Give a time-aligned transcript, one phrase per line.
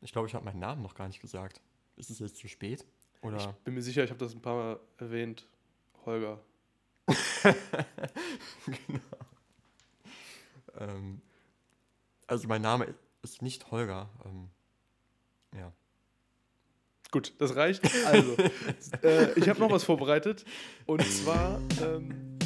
[0.00, 1.60] Ich glaube, ich habe meinen Namen noch gar nicht gesagt.
[1.96, 2.84] Ist es jetzt zu spät?
[3.22, 3.36] Oder?
[3.36, 5.46] Ich bin mir sicher, ich habe das ein paar Mal erwähnt.
[6.06, 6.40] Holger.
[8.66, 9.00] genau.
[10.78, 11.20] Ähm,
[12.26, 14.08] also mein Name ist nicht Holger.
[14.24, 14.50] Ähm,
[15.56, 15.72] ja.
[17.10, 17.82] Gut, das reicht.
[18.06, 18.36] Also,
[19.02, 20.44] äh, ich habe noch was vorbereitet.
[20.86, 21.60] Und zwar.
[21.82, 22.37] Ähm,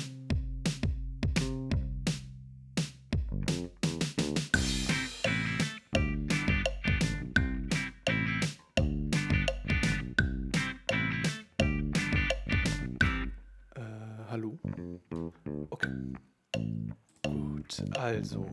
[18.03, 18.51] also.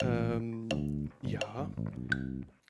[0.00, 1.70] Ähm, ja.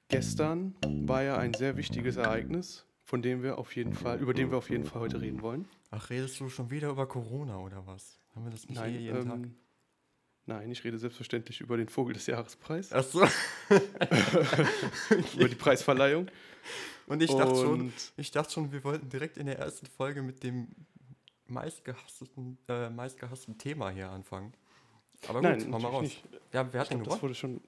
[0.09, 0.75] Gestern
[1.07, 4.59] war ja ein sehr wichtiges Ereignis, von dem wir auf jeden Fall, über den wir
[4.59, 5.67] auf jeden Fall heute reden wollen.
[5.91, 8.21] Ach, redest du schon wieder über Corona oder was?
[8.35, 9.37] Haben wir das nicht Nein, hier jeden Tag?
[9.37, 9.55] ähm,
[10.45, 13.27] nein, ich rede selbstverständlich über den Vogel des Jahrespreis, Ach so.
[15.35, 16.27] über die Preisverleihung.
[17.07, 20.43] Und ich dachte schon, ich dachte schon, wir wollten direkt in der ersten Folge mit
[20.43, 20.69] dem
[21.47, 24.53] meistgehassten, äh, meistgehassten Thema hier anfangen.
[25.29, 26.03] Aber gut, Nein, hau mal raus.
[26.03, 26.23] nicht.
[26.53, 27.23] Ja, wer hat denn glaub, das gewonnen?
[27.23, 27.61] wurde schon.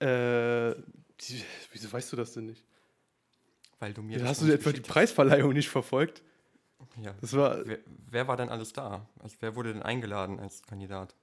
[0.00, 0.74] Äh,
[1.20, 2.64] die- wieso weißt du das denn nicht?
[3.78, 6.22] Weil du mir das Hast du etwa die Preisverleihung nicht verfolgt?
[7.02, 7.14] Ja.
[7.20, 7.66] Das war.
[7.66, 7.78] Wer,
[8.10, 9.08] wer war denn alles da?
[9.20, 11.14] Also wer wurde denn eingeladen als Kandidat?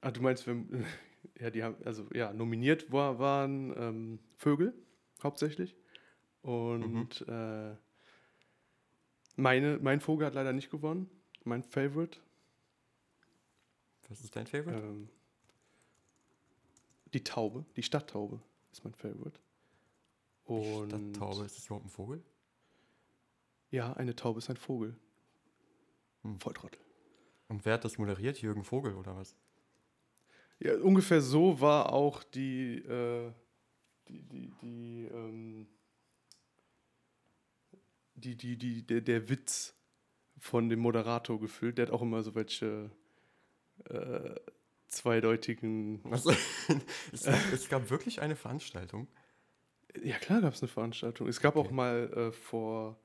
[0.00, 0.56] Ah, du meinst, wir,
[1.40, 4.72] ja, die haben, also ja, nominiert war, waren ähm, Vögel
[5.22, 5.74] hauptsächlich.
[6.42, 7.32] Und Mhm.
[7.32, 7.76] äh,
[9.36, 11.10] meine, mein Vogel hat leider nicht gewonnen.
[11.44, 12.18] Mein Favorite.
[14.08, 14.78] Was ist dein Favorite?
[14.78, 15.08] Ähm,
[17.12, 18.40] die Taube, die Stadttaube
[18.72, 19.38] ist mein Favorite.
[20.48, 22.22] Die Und Stadttaube, ist das überhaupt ein Vogel?
[23.70, 24.96] ja, eine Taube ist ein Vogel.
[26.22, 26.38] Hm.
[26.40, 26.80] Volltrottel.
[27.48, 28.40] Und wer hat das moderiert?
[28.40, 29.36] Jürgen Vogel oder was?
[30.58, 33.32] Ja, ungefähr so war auch die, äh,
[34.08, 35.68] die, die, die, ähm,
[38.14, 39.74] die, die, die, der, der Witz
[40.38, 41.78] von dem Moderator gefüllt.
[41.78, 42.90] Der hat auch immer so welche
[43.88, 44.34] äh,
[44.88, 46.00] zweideutigen.
[46.10, 46.30] Also,
[47.12, 49.08] es, gab, es gab wirklich eine Veranstaltung.
[50.02, 51.28] Ja, klar gab es eine Veranstaltung.
[51.28, 51.74] Es gab auch Okay.
[51.74, 52.98] mal äh, vor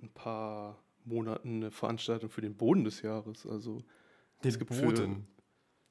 [0.00, 3.46] ein paar Monaten eine Veranstaltung für den Boden des Jahres.
[3.46, 3.82] Also,
[4.44, 5.26] Den gibt für- Boden.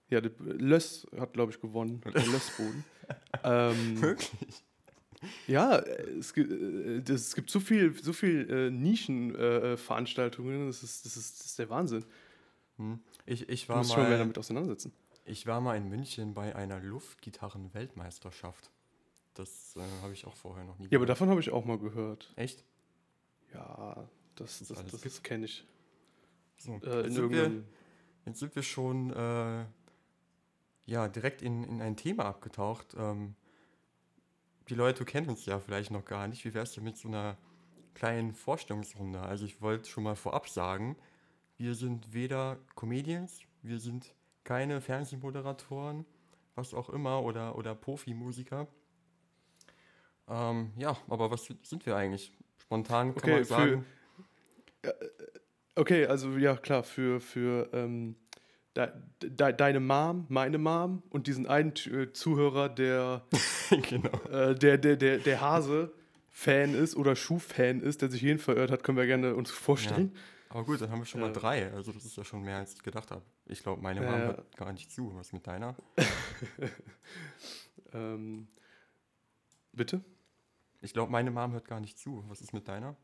[0.09, 2.01] ja, der Löss hat, glaube ich, gewonnen.
[2.05, 2.83] Der Lössboden.
[3.43, 4.63] ähm, Wirklich?
[5.47, 11.05] Ja, es gibt, äh, es gibt so viel, so viel äh, Nischenveranstaltungen, äh, das, ist,
[11.05, 12.05] das, ist, das ist der Wahnsinn.
[12.79, 12.99] Hm.
[13.25, 14.91] Ich, ich, Du war musst dich mal mehr mal, damit auseinandersetzen.
[15.25, 18.71] ich war mal in München bei einer Luftgitarren-Weltmeisterschaft.
[19.35, 21.09] Das äh, habe ich auch vorher noch nie Ja, aber gehört.
[21.09, 22.33] davon habe ich auch mal gehört.
[22.35, 22.63] Echt?
[23.53, 25.65] Ja, das, Das das, das, kenne ich.
[26.57, 26.73] So.
[26.83, 27.63] Äh, jetzt, in sind wir,
[28.25, 29.65] jetzt sind wir schon äh,
[30.85, 32.95] ja, direkt in, in ein Thema abgetaucht.
[32.97, 33.35] Ähm,
[34.67, 36.43] die Leute kennen uns ja vielleicht noch gar nicht.
[36.45, 37.37] Wie wär's denn mit so einer
[37.93, 39.19] kleinen Vorstellungsrunde?
[39.21, 40.95] Also ich wollte schon mal vorab sagen,
[41.59, 46.05] wir sind weder Comedians, wir sind keine Fernsehmoderatoren,
[46.55, 48.67] was auch immer, oder, oder Profimusiker.
[50.27, 52.31] Ähm, ja, aber was sind wir eigentlich?
[52.61, 53.85] Spontan kann Okay, man für- sagen,
[55.75, 58.15] okay, also ja, klar, für, für ähm,
[58.75, 58.87] de,
[59.21, 63.23] de, deine Mom, meine Mom und diesen einen äh, Zuhörer, der,
[63.89, 64.11] genau.
[64.31, 68.83] äh, der, der, der, der Hase-Fan ist oder Schuh-Fan ist, der sich jeden verirrt hat,
[68.83, 70.13] können wir gerne uns vorstellen.
[70.49, 71.71] Aber gut, dann haben wir schon mal drei.
[71.71, 73.21] Also das ist ja schon mehr, als ich gedacht habe.
[73.45, 74.19] Ich glaube, meine Mom ja.
[74.19, 75.15] hört gar nicht zu.
[75.15, 75.75] Was mit deiner?
[77.91, 78.47] Ähm,
[79.73, 80.01] bitte?
[80.81, 82.23] Ich glaube, meine Mom hört gar nicht zu.
[82.27, 82.95] Was ist mit deiner?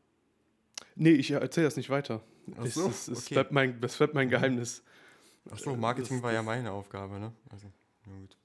[0.94, 2.22] Nee, ich erzähle das nicht weiter.
[2.56, 3.34] Ach es, so, es, es, okay.
[3.34, 4.82] bleibt mein, das bleibt mein Geheimnis.
[5.50, 7.32] Ach so, Äh, Marketing das- war ja meine Aufgabe, ne?
[7.50, 7.66] Also,
[8.06, 8.36] ja gut.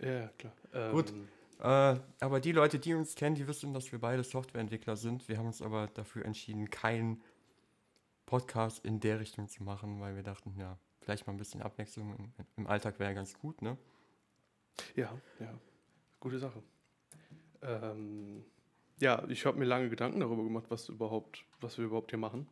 [0.00, 0.52] Ja, ja, klar.
[0.74, 1.14] Ähm, Gut.
[1.58, 5.26] Äh, aber die Leute, die uns kennen, die wissen, dass wir beide Softwareentwickler sind.
[5.26, 7.22] Wir haben uns aber dafür entschieden, keinen
[8.26, 12.16] Podcast in der Richtung zu machen, weil wir dachten, ja, vielleicht mal ein bisschen Abwechslung
[12.16, 13.78] im, im Alltag wäre ganz gut, ne?
[14.94, 15.58] Ja, ja.
[16.20, 16.62] Gute Sache.
[17.62, 18.44] Ähm,
[18.98, 22.48] ja, ich habe mir lange Gedanken darüber gemacht, was überhaupt, was wir überhaupt hier machen.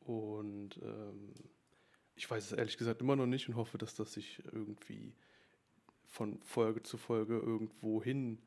[0.00, 1.32] Und ähm,
[2.14, 5.14] ich weiß es ehrlich gesagt immer noch nicht und hoffe, dass das sich irgendwie
[6.04, 8.38] von Folge zu Folge irgendwo hin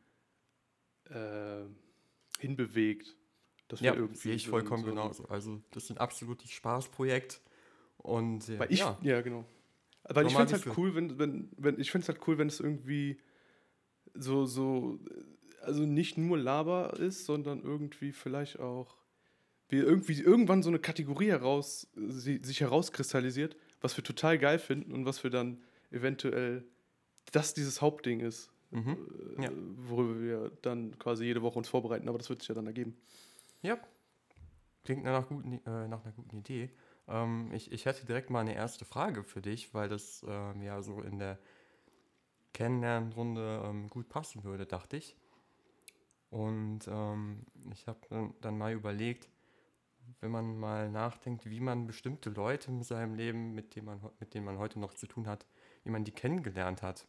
[1.05, 1.65] äh,
[2.39, 3.15] hinbewegt.
[3.69, 5.25] Dass Ja, sehe ich vollkommen so- genauso.
[5.29, 7.39] Also, das ist ein absolutes Spaßprojekt.
[7.97, 9.45] Und äh, Weil ich, ja, ja, genau.
[10.03, 12.47] Weil ich finde es halt cool, wenn, wenn, wenn ich finde es halt cool, wenn
[12.47, 13.17] es irgendwie
[14.15, 14.99] so, so,
[15.61, 18.95] also nicht nur Laber ist, sondern irgendwie vielleicht auch,
[19.67, 24.93] wie irgendwie irgendwann so eine Kategorie heraus, sie, sich herauskristallisiert, was wir total geil finden
[24.93, 25.61] und was wir dann
[25.91, 26.65] eventuell,
[27.31, 28.49] das dieses Hauptding ist.
[28.71, 28.97] Mhm.
[29.37, 29.51] äh, Ja.
[29.77, 32.97] worüber wir dann quasi jede Woche uns vorbereiten, aber das wird sich ja dann ergeben.
[33.61, 33.77] Ja.
[34.83, 36.71] Klingt nach, guten, äh, nach einer guten Idee.
[37.07, 40.81] Ähm, ich, ich hätte direkt mal eine erste Frage für dich, weil das ähm, ja
[40.81, 41.37] so in der
[42.53, 45.15] Kennenlernrunde ähm, gut passen würde, dachte ich.
[46.29, 49.29] Und ähm, ich habe dann, mal überlegt,
[50.21, 54.33] wenn man mal nachdenkt, wie man bestimmte Leute in seinem Leben, mit denen man, mit
[54.33, 55.45] denen man heute noch zu tun hat,
[55.83, 57.07] wie man die kennengelernt hat,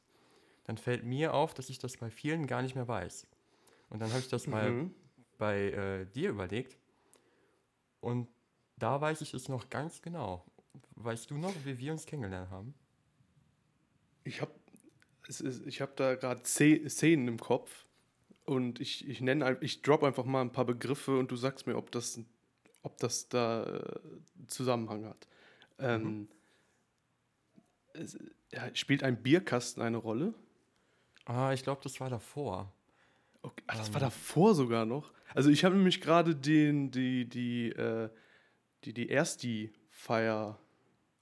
[0.64, 3.26] dann fällt mir auf, dass ich das bei vielen gar nicht mehr weiß.
[3.90, 4.94] Und dann habe ich das mal Mhm.
[5.40, 6.76] Bei äh, dir überlegt.
[8.00, 8.28] Und
[8.76, 10.44] da weiß ich es noch ganz genau.
[10.94, 12.74] Weißt du noch, wie wir uns kennengelernt haben?
[14.22, 14.52] Ich habe
[15.66, 17.86] ich hab da gerade Szenen im Kopf
[18.44, 21.76] und ich, ich nenne ich drop einfach mal ein paar Begriffe und du sagst mir,
[21.76, 22.20] ob das,
[22.82, 24.00] ob das da äh,
[24.46, 25.28] Zusammenhang hat.
[25.78, 26.28] Ähm,
[27.92, 28.18] es,
[28.52, 30.34] ja, spielt ein Bierkasten eine Rolle?
[31.24, 32.72] Ah, ich glaube, das war davor.
[33.42, 33.94] Okay, ah, das Ähm.
[33.94, 35.12] war davor sogar noch.
[35.34, 38.10] Also ich habe nämlich gerade den, die, die, äh,
[38.84, 40.58] die, die Ersti-Feier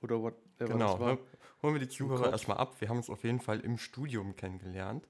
[0.00, 0.92] oder whatever genau.
[0.92, 1.18] das war.
[1.62, 2.80] Holen wir die Zuhörer erstmal ab.
[2.80, 5.08] Wir haben uns auf jeden Fall im Studium kennengelernt.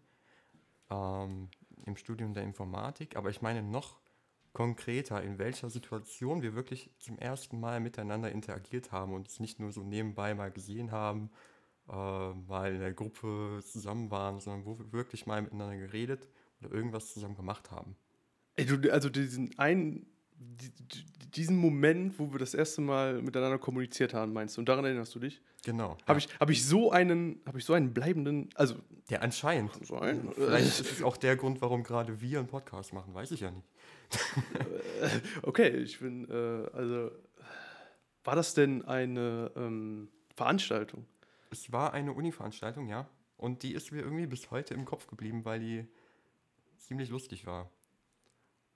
[0.91, 1.51] Ähm,
[1.85, 3.17] Im Studium der Informatik.
[3.17, 4.01] Aber ich meine noch
[4.53, 9.61] konkreter, in welcher Situation wir wirklich zum ersten Mal miteinander interagiert haben und es nicht
[9.61, 11.31] nur so nebenbei mal gesehen haben,
[11.89, 16.29] äh, mal in der Gruppe zusammen waren, sondern wo wir wirklich mal miteinander geredet
[16.61, 17.97] oder irgendwas zusammen gemacht haben.
[18.59, 20.07] Ey, du, also diesen einen,
[20.39, 24.61] die- die- diesen Moment, wo wir das erste Mal miteinander kommuniziert haben, meinst du?
[24.63, 25.41] Und daran erinnerst du dich?
[25.65, 25.97] Genau.
[26.07, 28.75] Habe ich, hab ich so einen, habe ich so einen bleibenden, also
[29.11, 29.73] Ja, anscheinend.
[29.87, 33.31] so einen, Vielleicht ist es auch der Grund, warum gerade wir einen Podcast machen, weiß
[33.33, 33.69] ich ja nicht.
[35.43, 37.11] okay, ich bin, äh, also
[38.25, 41.07] war das denn eine ähm, Veranstaltung?
[41.51, 43.09] Es war eine Uni-Veranstaltung, ja.
[43.37, 45.87] Und die ist mir irgendwie bis heute im Kopf geblieben, weil die
[46.79, 47.71] ziemlich lustig war.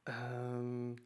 [0.06, 0.96] Ähm,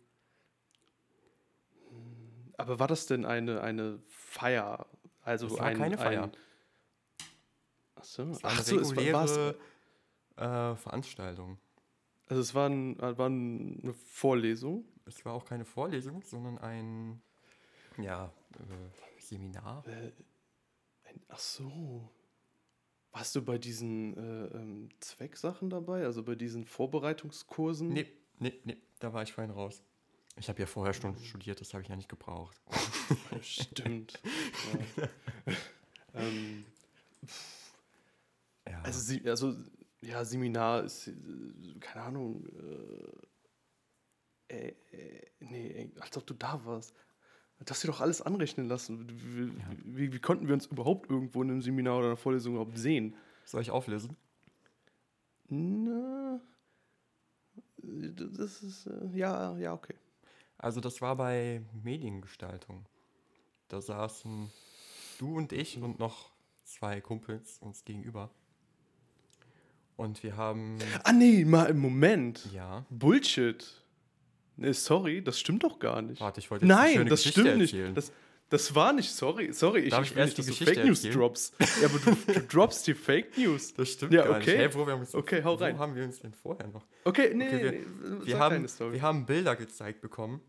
[2.56, 4.87] aber war das denn eine, eine Feier?
[5.22, 6.25] Also Es war ein, keine Feier.
[6.25, 6.32] Ein,
[7.96, 9.56] ach so, Es war eine so es war, reguläre
[10.37, 11.58] äh, Veranstaltung.
[12.28, 14.84] also es war, ein, war eine Vorlesung.
[15.04, 17.22] Es war auch keine Vorlesung, sondern ein
[17.98, 19.87] ja, äh, Seminar.
[19.87, 20.12] Äh,
[21.08, 22.10] ein, ach so.
[23.12, 26.04] Warst du bei diesen äh, ähm, Zwecksachen dabei?
[26.04, 27.88] Also bei diesen Vorbereitungskursen?
[27.88, 28.06] Nee,
[28.38, 29.82] nee, nee, da war ich vorhin raus.
[30.38, 32.60] Ich habe ja vorher schon studiert, das habe ich ja nicht gebraucht.
[33.40, 34.20] Stimmt.
[34.96, 35.08] ja.
[36.14, 36.64] ähm,
[38.68, 38.82] Ja.
[38.82, 39.56] also, also,
[40.02, 41.12] ja, Seminar ist, äh,
[41.80, 42.44] keine Ahnung.
[44.48, 46.94] Äh, äh, äh, nee, als ob du da warst.
[47.64, 49.08] Das dir doch alles anrechnen lassen.
[49.08, 49.70] Wie, Ja.
[49.84, 53.14] wie, wie konnten wir uns überhaupt irgendwo in einem Seminar oder einer Vorlesung überhaupt sehen?
[53.44, 54.16] Soll ich auflösen?
[55.48, 56.40] Na, äh,
[57.86, 59.94] das ist, äh, ja, ja, okay.
[60.58, 62.86] Also das war bei Mediengestaltung.
[63.68, 64.50] Da saßen
[65.18, 66.30] du und ich und noch
[66.64, 68.30] zwei Kumpels uns gegenüber.
[69.96, 72.48] Und wir haben, Ah, nee, mal im Moment.
[72.52, 73.82] ja, Bullshit.
[74.56, 76.20] Nee, sorry, das stimmt doch gar nicht.
[76.20, 77.88] warte, ich wollte jetzt eine Nein, schöne das Geschichte stimmt erzählen.
[77.94, 77.96] nicht.
[77.96, 78.12] Das,
[78.48, 79.81] das war nicht, sorry, sorry.
[79.81, 81.14] Ich, Darf ich ich erst nicht, die Geschichte Fake News erzählen?
[81.19, 81.54] droppst.
[81.81, 83.75] Ja, aber du, du droppst die Fake News.
[83.75, 84.56] Das stimmt Ja, okay.
[84.58, 85.78] Hey, wo, wir haben uns, Okay, hau wo rein.
[85.78, 86.87] haben wir uns denn vorher noch?
[87.04, 90.41] Okay, nee, Okay, wir- nee, nee, Wir haben, wir haben Bilder gezeigt bekommen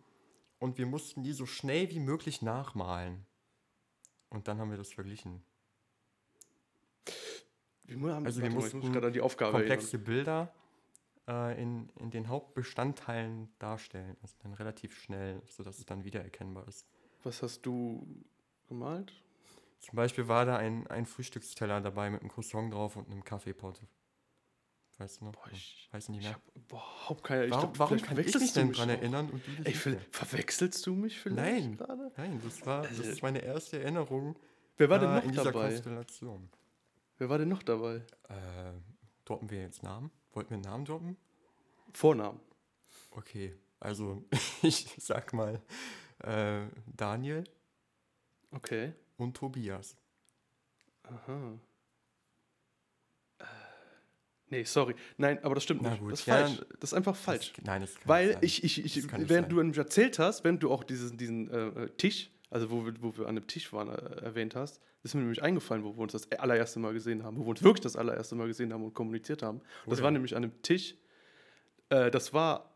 [0.60, 3.26] und wir mussten die so schnell wie möglich nachmalen.
[4.30, 5.42] Und dann haben wir das verglichen.
[7.86, 9.78] Wir haben, also wir warte mal, muss mussten Aufgabe erinnern.
[9.78, 10.54] komplexe Bilder
[11.28, 14.18] äh, in, in den Hauptbestandteilen darstellen.
[14.22, 16.86] Also dann relativ schnell, sodass es dann wiedererkennbar ist.
[17.24, 18.06] Was hast du
[18.68, 19.14] gemalt?
[19.80, 23.80] Zum Beispiel war da ein, ein Frühstücksteller dabei mit einem Croissant drauf und einem Kaffeepot.
[24.98, 25.32] Weißt du noch?
[25.34, 26.34] Boah, ich, Weiß nicht ich mehr.
[26.34, 28.90] habe überhaupt keine ich warum glaub, warum kann ich mich verwechselst du denn mich dran
[28.90, 31.38] erinnern und du Ey, ver verwechselst du mich vielleicht
[31.70, 31.78] Nein.
[31.78, 32.12] gerade?
[32.18, 34.36] Nein, das war das Also- ist meine erste Erinnerung
[34.78, 35.70] Wer war denn noch in dieser dabei?
[35.70, 36.50] Konstellation.
[37.20, 37.98] Wer war denn noch dabei?
[38.30, 38.74] Äh,
[39.26, 40.12] droppen wir jetzt Namen?
[40.34, 41.18] Wollten wir einen Namen droppen?
[41.94, 42.40] Vornamen.
[43.12, 44.24] Okay, also
[44.64, 45.62] ich sag mal
[46.24, 47.44] äh, Daniel
[48.52, 48.94] Okay.
[49.18, 49.96] und Tobias.
[51.04, 51.60] Aha.
[53.40, 53.44] Äh,
[54.50, 54.96] Nee, sorry.
[55.18, 56.00] Nein, aber das stimmt Na nicht.
[56.00, 56.66] gut, das ist ja, falsch.
[56.80, 57.52] Das ist einfach falsch.
[57.54, 58.40] Das, nein, das kann Weil sein.
[58.44, 61.68] ich, ich, ich Das während du nämlich erzählt hast, während du auch diesen, diesen äh,
[61.84, 65.16] äh, Tisch, also wo wir, wo wir an einem Tisch waren, äh, erwähnt hast, ist
[65.16, 67.82] mir nämlich eingefallen, wo wir uns das allererste Mal gesehen haben, wo wir uns wirklich
[67.84, 69.58] das allererste Mal gesehen haben und kommuniziert haben.
[69.58, 70.04] Und das ja.
[70.06, 70.96] war nämlich an einem Tisch,
[71.90, 72.74] äh, das war.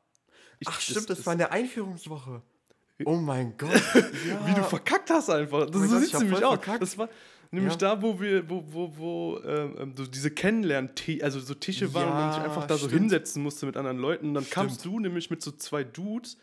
[0.59, 2.41] ich- Ach stimmt, das, war in der Einführungswoche.
[3.05, 3.71] Oh mein Gott.
[4.45, 5.65] Wie du verkackt hast einfach.
[5.69, 6.53] Das mein so Gott, sieht nämlich aus.
[6.55, 6.81] verkackt.
[6.81, 7.09] Das war,
[7.53, 7.95] Nämlich Ja.
[7.95, 10.89] da, wo wir, wo, wo, wo ähm, ähm, so diese Kennenlernen,
[11.21, 13.01] also so Tische waren und man sich Ja, einfach da so stimmt.
[13.01, 14.27] hinsetzen musste mit anderen Leuten.
[14.29, 14.95] Und dann kamst Stimmt.
[14.95, 16.37] du nämlich mit so zwei Dudes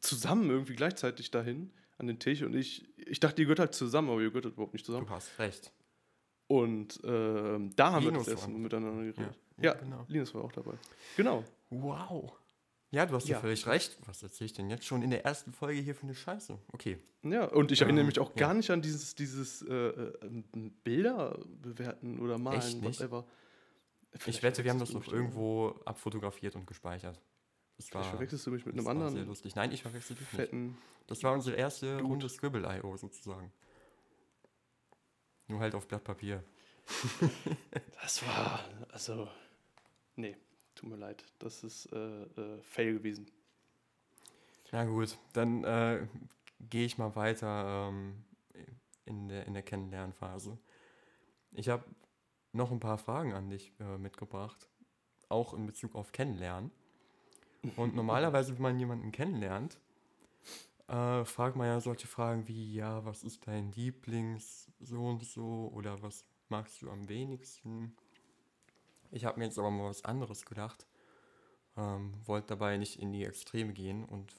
[0.00, 4.08] zusammen irgendwie gleichzeitig dahin an den Tisch und ich, ich dachte, ihr gehört halt zusammen,
[4.08, 5.04] aber ihr gehört halt überhaupt nicht zusammen.
[5.06, 5.72] Du hast recht.
[6.46, 9.18] Und ähm, da haben Linus wir das erste war- Mal miteinander geredet.
[9.18, 9.24] Ja,
[9.62, 10.04] Ja, ja, genau.
[10.08, 10.72] Linus war auch dabei.
[11.18, 11.44] Genau.
[11.68, 12.32] Wow.
[12.92, 13.40] Ja, du hast ja, Ja.
[13.40, 13.96] völlig recht.
[14.06, 16.58] Was erzähle ich denn jetzt schon in der ersten Folge hier für eine Scheiße?
[16.72, 16.98] Okay.
[17.22, 18.36] Ja, und ich erinnere Ähm, mich auch ja.
[18.46, 23.00] gar nicht an dieses, dieses äh, äh, Bilder bewerten oder malen, Echt nicht?
[23.00, 23.24] whatever.
[24.12, 27.20] Ich Vielleicht wette, wir haben das noch irgendwo abfotografiert und gespeichert.
[27.76, 29.54] Das Vielleicht verwechselst du mich mit das einem war anderen sehr lustig.
[29.54, 30.74] Nein, ich verwechsel dich nicht.
[31.06, 32.04] Das war unsere erste Dude.
[32.08, 33.52] Runde Scribble.io sozusagen.
[35.46, 36.42] Nur halt auf Blatt Papier.
[38.02, 39.28] Das war, also,
[40.16, 40.36] nee,
[40.74, 41.24] tut mir leid.
[41.38, 43.30] Das ist äh, äh, Fail gewesen.
[44.72, 46.06] Na gut, dann äh,
[46.60, 48.24] gehe ich mal weiter ähm,
[49.04, 50.58] in, der, in der Kennenlernphase.
[51.52, 51.84] Ich habe
[52.52, 54.68] noch ein paar Fragen an dich äh, mitgebracht,
[55.28, 56.70] auch in Bezug auf Kennenlernen.
[57.76, 59.78] Und normalerweise, wenn man jemanden kennenlernt,
[60.88, 65.70] äh, fragt man ja solche Fragen wie, ja, was ist dein Lieblings so und so
[65.74, 67.94] oder was magst du am wenigsten?
[69.10, 70.86] Ich habe mir jetzt aber mal was anderes gedacht,
[71.76, 74.34] ähm, wollte dabei nicht in die Extreme gehen und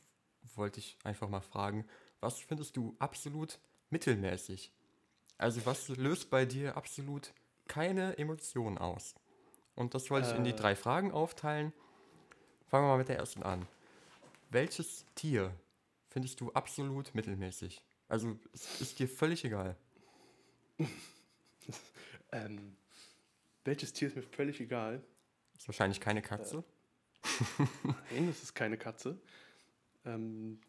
[0.56, 1.86] wollte ich einfach mal fragen,
[2.20, 3.60] was findest du absolut
[3.90, 4.72] mittelmäßig?
[5.38, 7.34] Also was löst bei dir absolut
[7.68, 9.16] keine Emotion aus?
[9.76, 10.56] Und das wollte ich in die Äh.
[10.56, 11.74] drei Fragen aufteilen.
[12.68, 13.68] Fangen wir mal mit der ersten an.
[14.50, 15.54] Welches Tier
[16.10, 17.84] findest du absolut mittelmäßig?
[18.08, 19.76] Also es ist dir völlig egal.
[22.34, 22.78] Ähm,
[23.64, 25.04] welches Tier ist mir völlig egal?
[25.58, 26.64] Ist wahrscheinlich keine Katze.
[27.84, 29.20] Nein, das ist keine Katze.
[30.06, 30.60] Ähm,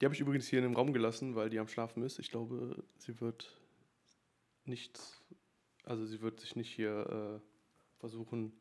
[0.00, 2.18] die habe ich übrigens hier in dem Raum gelassen, weil die am Schlafen ist.
[2.18, 3.60] Ich glaube, sie wird
[4.64, 4.98] nicht,
[5.84, 8.58] also sie wird sich nicht hier äh, versuchen,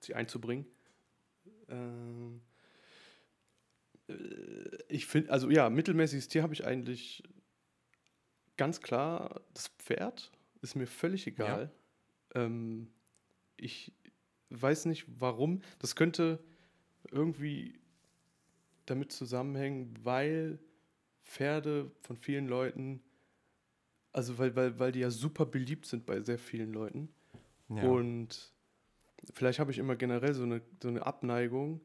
[0.00, 0.66] sie einzubringen.
[1.68, 2.40] Ähm,
[4.08, 4.14] äh,
[4.88, 7.22] ich finde, also ja, mittelmäßiges Tier habe ich eigentlich
[8.56, 9.42] ganz klar.
[9.52, 10.32] Das Pferd
[10.62, 11.70] ist mir völlig egal.
[12.34, 12.90] Ähm,
[13.64, 13.92] ich
[14.50, 15.62] weiß nicht warum.
[15.78, 16.38] Das könnte
[17.10, 17.80] irgendwie
[18.86, 20.58] damit zusammenhängen, weil
[21.22, 23.02] Pferde von vielen Leuten,
[24.12, 27.08] also weil, weil, weil die ja super beliebt sind bei sehr vielen Leuten.
[27.70, 27.84] Ja.
[27.84, 28.52] Und
[29.32, 31.80] vielleicht habe ich immer generell so eine, so eine Abneigung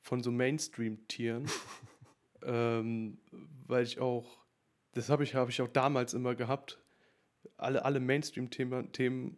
[0.00, 1.46] von so Mainstream-Tieren,
[2.42, 3.18] ähm,
[3.66, 4.44] weil ich auch,
[4.92, 6.80] das habe ich, habe ich auch damals immer gehabt,
[7.56, 9.36] alle, alle Mainstream-Themen, Themen,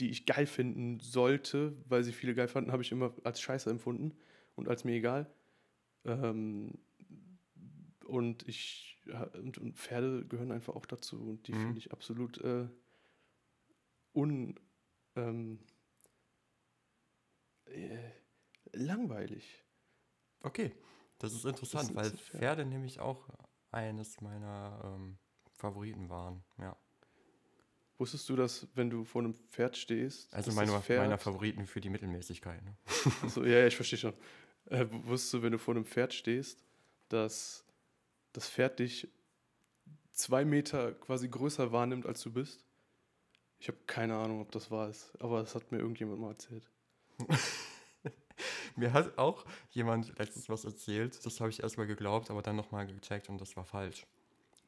[0.00, 3.70] die ich geil finden sollte, weil sie viele geil fanden, habe ich immer als scheiße
[3.70, 4.16] empfunden
[4.56, 5.30] und als mir egal.
[6.04, 6.78] Ähm,
[8.04, 9.00] und ich
[9.34, 11.58] und, und Pferde gehören einfach auch dazu und die Mhm.
[11.58, 12.68] finde ich absolut äh,
[14.14, 14.58] un
[15.16, 15.58] ähm,
[17.66, 18.10] äh,
[18.72, 19.64] langweilig.
[20.40, 20.72] Okay,
[21.18, 22.10] das ist interessant, ist weil.
[22.12, 23.28] Pferde nämlich auch
[23.70, 25.18] eines meiner ähm,
[25.52, 26.44] Favoriten waren.
[26.58, 26.76] Ja.
[27.98, 31.66] Wusstest du, dass wenn du vor einem Pferd stehst, Also meine, das Pferd, meiner Favoriten
[31.66, 32.62] für die Mittelmäßigkeit.
[32.64, 32.76] Ne?
[33.22, 34.14] also, ja, ich verstehe schon.
[34.66, 36.62] Äh, wusstest du, wenn du vor einem Pferd stehst,
[37.08, 37.64] dass
[38.32, 39.08] das Pferd dich
[40.12, 42.64] zwei Meter quasi größer wahrnimmt, als du bist?
[43.58, 46.70] Ich habe keine Ahnung, ob das wahr ist, aber das hat mir irgendjemand mal erzählt.
[48.76, 52.86] Mir hat auch jemand letztens was erzählt, das habe ich erstmal geglaubt, aber dann nochmal
[52.86, 54.06] gecheckt und das war falsch.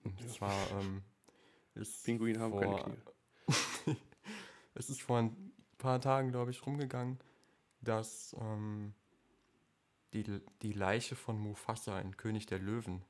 [0.03, 0.27] Und Ja.
[0.27, 1.03] zwar ähm,
[2.03, 2.97] Pinguine haben keine vor- Knie.
[4.81, 7.19] Es ist vor ein paar Tagen, glaube ich, rumgegangen,
[7.81, 8.95] dass ähm,
[10.13, 10.25] die,
[10.63, 13.03] die Leiche von Mufasa in König der Löwen,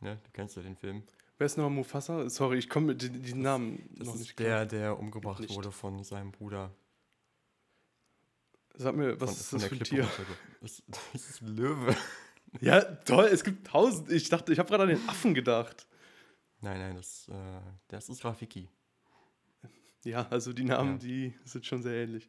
[0.00, 1.02] ne, du kennst ja den Film,
[1.36, 2.30] Wer ist nochmal Mufasa?
[2.30, 5.54] Sorry, ich komme mit den, diesen Namen das noch ist nicht der, der umgebracht Nicht.
[5.56, 6.70] wurde von seinem Bruder.
[8.76, 10.08] Sag mir, was von, ist von das für ein Tier?
[10.60, 11.96] Das, das ist ein Löwe.
[12.60, 14.12] Ja, toll, es gibt tausend.
[14.12, 15.88] Ich dachte, ich habe gerade an den Affen gedacht.
[16.60, 18.68] Nein, nein, das, äh, das ist Rafiki.
[20.04, 20.98] Ja, also die Namen, Ja.
[20.98, 22.28] die sind schon sehr ähnlich.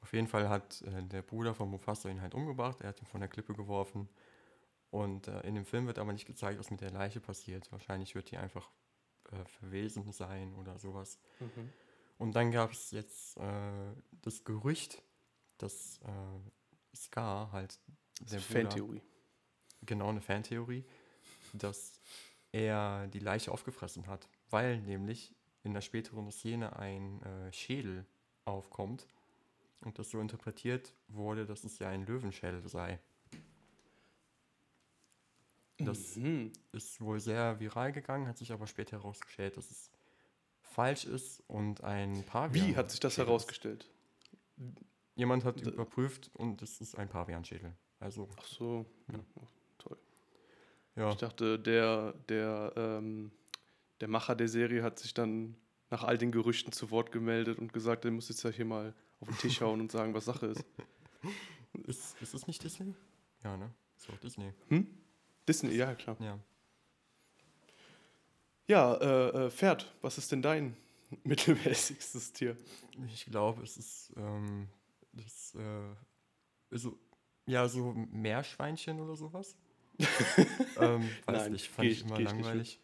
[0.00, 3.06] Auf jeden Fall hat äh, der Bruder von Mufasa ihn halt umgebracht, er hat ihn
[3.06, 4.08] von der Klippe geworfen.
[4.90, 7.70] Und äh, in dem Film wird aber nicht gezeigt, was mit der Leiche passiert.
[7.72, 8.70] Wahrscheinlich wird die einfach
[9.32, 11.18] äh, verwesen sein oder sowas.
[12.18, 13.92] Und dann gab es jetzt äh,
[14.22, 15.02] das Gerücht,
[15.58, 17.78] dass äh, Scar halt
[18.20, 19.02] Das der ist Bruder, Fantheorie.
[19.82, 20.84] genau eine Fantheorie,
[21.54, 22.00] dass
[22.52, 28.06] er die Leiche aufgefressen hat, weil nämlich in der späteren Szene ein äh, Schädel
[28.44, 29.06] aufkommt
[29.80, 32.98] und das so interpretiert wurde, dass es ja ein Löwenschädel sei.
[35.78, 36.52] Das Mhm.
[36.72, 39.90] ist wohl sehr viral gegangen, hat sich aber später herausgestellt, dass es
[40.62, 42.68] falsch ist und ein Pavian.
[42.68, 43.88] Wie hat sich das herausgestellt?
[45.16, 47.72] Jemand hat D- überprüft und es ist ein Pavianschädel.
[47.98, 49.14] Also, Ach so, Ja.
[49.18, 49.24] ja,
[49.78, 49.98] toll.
[50.96, 51.10] ja.
[51.10, 53.32] Ich dachte, der, der, ähm,
[54.04, 55.56] der Macher der Serie hat sich dann
[55.88, 58.92] nach all den Gerüchten zu Wort gemeldet und gesagt, er muss jetzt ja hier mal
[59.18, 60.62] auf den Tisch hauen und sagen, was Sache ist.
[61.86, 62.94] Ist, ist es nicht Disney?
[63.42, 63.70] Ja, ne?
[63.96, 64.52] Ist auch Disney.
[64.68, 64.86] Hm?
[65.48, 66.16] Disney, ja klar.
[66.20, 66.38] Ja.
[68.68, 70.76] Ja, äh, äh, Pferd, was ist denn dein
[71.24, 72.56] mittelmäßigstes Tier?
[73.12, 74.68] Ich glaube, es ist, ähm,
[75.14, 76.98] das, äh, so,
[77.46, 79.56] ja, so Meerschweinchen oder sowas.
[80.78, 82.80] ähm, weiß Nein, nicht, fand ich ich- immer langweilig.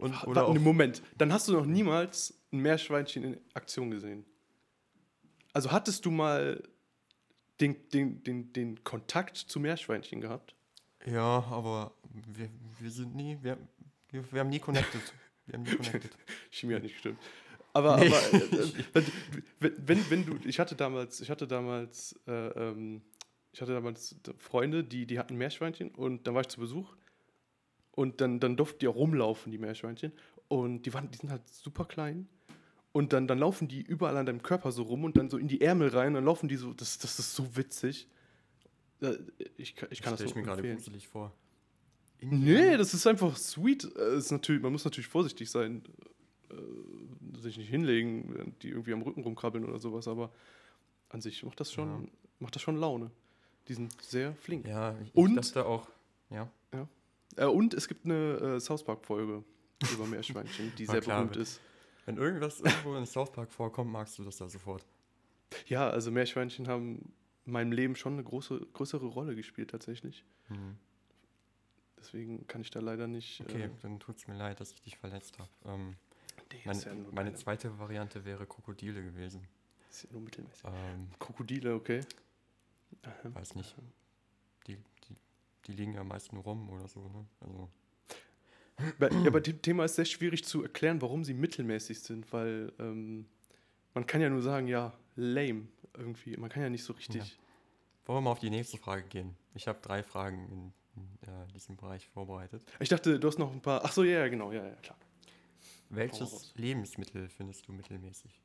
[0.00, 4.24] Und, oder warte, Moment, dann hast du noch niemals ein Meerschweinchen in Aktion gesehen.
[5.52, 6.62] Also hattest du mal
[7.60, 10.54] den, den, den, den Kontakt zu Meerschweinchen gehabt?
[11.06, 11.92] ja, aber
[12.26, 13.56] wir, wir sind nie, wir,
[14.10, 15.00] wir, wir haben nie connected.
[15.46, 16.10] Wir haben nie connected.
[16.50, 17.18] Chemie hat nicht gestimmt.
[17.72, 18.08] Aber, Nee.
[18.08, 19.04] aber äh,
[19.60, 23.02] wenn, wenn, wenn du, ich hatte damals, ich hatte damals, äh, ähm,
[23.52, 26.94] ich hatte damals Freunde, die, die hatten Meerschweinchen und dann war ich zu Besuch
[28.00, 30.12] und dann, dann durften die auch rumlaufen, die Meerschweinchen.
[30.48, 32.28] Und die, waren, die sind halt super klein.
[32.92, 35.48] Und dann, dann laufen die überall an deinem Körper so rum und dann so in
[35.48, 38.08] die Ärmel rein und dann laufen die so, das, das ist so witzig.
[39.00, 39.14] Äh,
[39.58, 41.32] Ich, kann- ich kann das stell ich mir gerade gruselig vor.
[42.22, 43.84] Nee, das ist einfach sweet.
[43.96, 45.82] Äh, ist natürlich, man muss natürlich vorsichtig sein,
[46.50, 50.32] äh, sich nicht hinlegen, die irgendwie am Rücken rumkrabbeln oder sowas, aber
[51.10, 52.08] an sich macht das schon, Ja.
[52.40, 53.10] macht das schon Laune.
[53.68, 54.66] Die sind sehr flink.
[54.66, 55.86] Ja, ich Und- dachte auch,
[56.30, 56.50] ja.
[57.36, 59.44] Äh, und es gibt eine äh, South Park-Folge
[59.92, 61.60] über Meerschweinchen, die sehr klar, berühmt wenn- ist.
[62.06, 64.84] Wenn irgendwas irgendwo in South Park vorkommt, magst du das da sofort.
[65.66, 67.12] Ja, also Meerschweinchen haben
[67.44, 70.24] in meinem Leben schon eine große, größere Rolle gespielt tatsächlich.
[70.48, 70.76] Hm.
[71.98, 73.42] Deswegen kann ich da leider nicht.
[73.42, 75.50] Okay, Äh, dann tut es mir leid, dass ich dich verletzt habe.
[75.66, 75.96] Ähm,
[76.52, 79.46] nee, mein, ist ja meine zweite Variante wäre Krokodile gewesen.
[79.90, 80.64] ist ja nur mittelmäßig.
[80.64, 82.00] Ähm, Krokodile, okay.
[83.24, 83.74] Weiß nicht.
[84.66, 85.14] Die, die,
[85.66, 87.26] die liegen ja meist nur rum oder so, ne?
[87.40, 87.68] Also,
[89.24, 93.26] Ja, bei dem Thema ist sehr schwierig zu erklären, warum sie mittelmäßig sind, weil ähm,
[93.94, 96.36] man kann ja nur sagen, ja, lame irgendwie.
[96.36, 97.38] Man kann ja nicht so richtig.
[98.06, 99.36] wollen wir mal auf die nächste Frage gehen?
[99.54, 102.62] Ich habe drei Fragen in, in äh, diesem Bereich vorbereitet.
[102.78, 103.84] Ich dachte, du hast noch ein paar.
[103.84, 104.98] Ach so, ja, ja, genau, ja, ja, klar.
[105.90, 106.54] Welches.
[106.56, 108.40] Lebensmittel findest du mittelmäßig?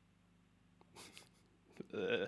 [1.92, 2.26] Äh,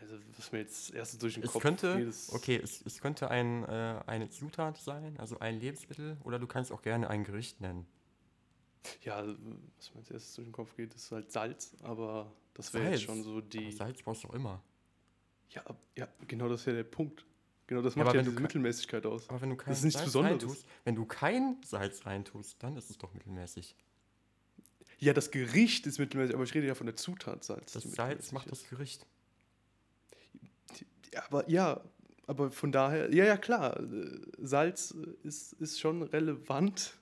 [0.00, 3.00] also, was mir jetzt erst durch den Es Kopf könnte, geht, ist- okay, es, es
[3.00, 7.24] könnte ein, äh, eine Zutat sein, also ein Lebensmittel, oder du kannst auch gerne ein
[7.24, 7.86] Gericht nennen.
[9.02, 9.24] Ja,
[9.76, 13.02] was mir jetzt erst durch den Kopf geht, ist halt Salz, aber das wäre jetzt
[13.02, 13.72] schon so Aber die.
[13.72, 14.62] Salz brauchst du auch immer.
[15.50, 15.64] Ja,
[15.96, 17.24] ja, genau das ist ja der Punkt.
[17.66, 19.28] Genau das Ja, macht aber ja, du diese ke- Mittelmäßigkeit aus.
[19.28, 20.42] Aber wenn du kein ist nichts Salz Besonderes.
[20.42, 23.74] reintust, wenn du kein Salz reintust, dann ist es doch mittelmäßig.
[24.98, 27.72] Ja, das Gericht ist mittelmäßig, aber ich rede ja von der Zutat Salz.
[27.72, 28.62] Das Salz macht ist.
[28.62, 29.04] das Gericht.
[31.12, 31.80] Ja, aber ja,
[32.26, 36.98] aber von daher, ja, ja, klar, äh, Salz äh, ist, ist schon relevant,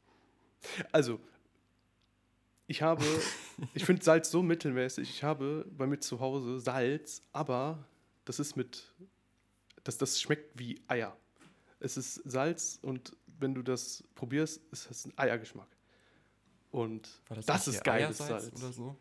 [0.91, 1.20] Also,
[2.67, 3.04] ich habe,
[3.74, 5.10] ich finde Salz so mittelmäßig.
[5.10, 7.88] Ich habe bei mir zu Hause Salz, aber
[8.26, 8.93] das ist mit,
[9.84, 11.17] das, das schmeckt wie Eier.
[11.80, 15.68] Es ist Salz und wenn du das probierst, ist es ein Eiergeschmack.
[16.72, 18.52] Und das, das, ist geiles Salz.
[18.54, 18.98] oder so?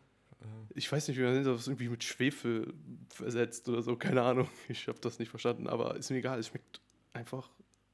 [0.75, 2.73] Ich weiß nicht, wie man nennt, das irgendwie mit Schwefel
[3.09, 4.47] versetzt oder so, keine Ahnung.
[4.69, 6.79] Ich habe das nicht verstanden, aber ist mir egal, es schmeckt
[7.13, 7.49] einfach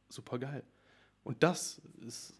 [0.10, 0.64] super geil.
[1.24, 2.34] Und das ist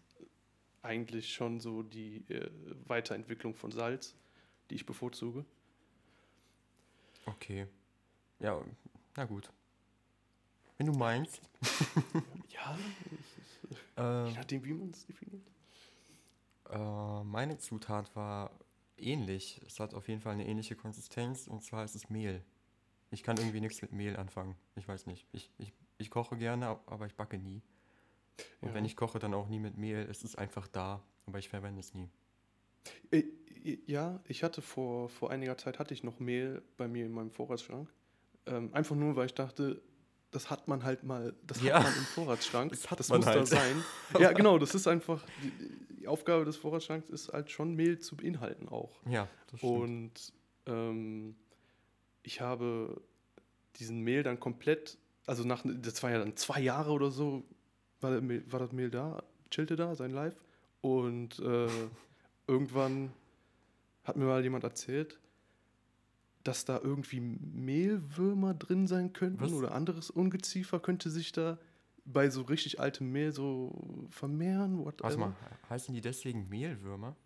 [0.82, 2.50] eigentlich schon so die äh,
[2.86, 4.14] Weiterentwicklung von Salz,
[4.68, 5.44] die ich bevorzuge.
[7.26, 7.66] okay.
[8.40, 8.62] Ja,
[9.16, 9.50] na gut.
[10.78, 11.40] Wenn du meinst.
[12.50, 12.78] Ja,
[13.96, 15.42] Äh, je nachdem, wie man es definiert.
[16.70, 18.50] äh, meine Zutat war
[18.96, 19.60] ähnlich.
[19.66, 22.42] Es hat auf jeden Fall eine ähnliche Konsistenz und zwar ist es Mehl.
[23.10, 24.56] Ich kann irgendwie nichts mit Mehl anfangen.
[24.76, 25.26] Ich weiß nicht.
[25.32, 27.62] Ich, ich, ich koche gerne, ab- aber ich backe nie.
[28.60, 28.74] Und Ja.
[28.74, 30.06] wenn ich koche, dann auch nie mit Mehl.
[30.10, 32.08] Es ist einfach da, aber ich verwende es nie.
[33.10, 33.24] Äh,
[33.86, 37.30] Ja, ich hatte vor, vor einiger Zeit hatte ich noch Mehl bei mir in meinem
[37.30, 37.90] Vorratsschrank.
[38.46, 39.80] Ähm, einfach nur, weil ich dachte,
[40.34, 41.76] das hat man halt mal, das Ja.
[41.76, 42.72] hat man im Vorratsschrank.
[42.72, 43.36] Das das muss halt.
[43.42, 43.84] da sein.
[44.18, 45.52] Ja, genau, das ist einfach, die,
[46.00, 48.90] die Aufgabe des Vorratsschranks ist halt schon Mehl zu beinhalten auch.
[49.08, 49.72] Ja, das stimmt.
[49.72, 50.32] Und
[50.66, 51.36] ähm,
[52.24, 53.00] ich habe
[53.76, 57.44] diesen Mehl dann komplett, also nach, das war ja dann zwei Jahre oder so,
[58.00, 60.34] war, der Mehl, war das Mehl da, chillte da, sein Live.
[60.80, 61.68] Und äh,
[62.48, 63.12] irgendwann
[64.02, 65.20] hat mir mal jemand erzählt,
[66.44, 69.52] dass da irgendwie Mehlwürmer drin sein könnten Was?
[69.52, 71.58] oder anderes Ungeziefer könnte sich da
[72.04, 74.78] bei so richtig altem Mehl so vermehren.
[74.84, 75.04] Whatever.
[75.04, 75.36] Warte mal,
[75.70, 77.16] heißen die deswegen Mehlwürmer?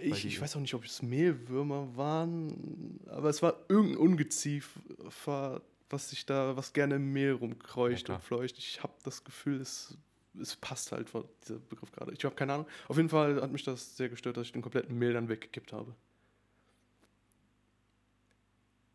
[0.00, 6.10] Ich, ich weiß auch nicht, ob es Mehlwürmer waren, aber es war irgendein Ungeziefer, was
[6.10, 8.56] sich da, was gerne im Mehl rumkreucht Ja, und fleucht.
[8.58, 9.98] Ich habe das Gefühl, es,
[10.40, 11.12] es passt halt
[11.42, 12.12] dieser Begriff gerade.
[12.12, 12.66] Ich habe keine Ahnung.
[12.88, 15.72] Auf jeden Fall hat mich das sehr gestört, dass ich den kompletten Mehl dann weggekippt
[15.74, 15.94] habe.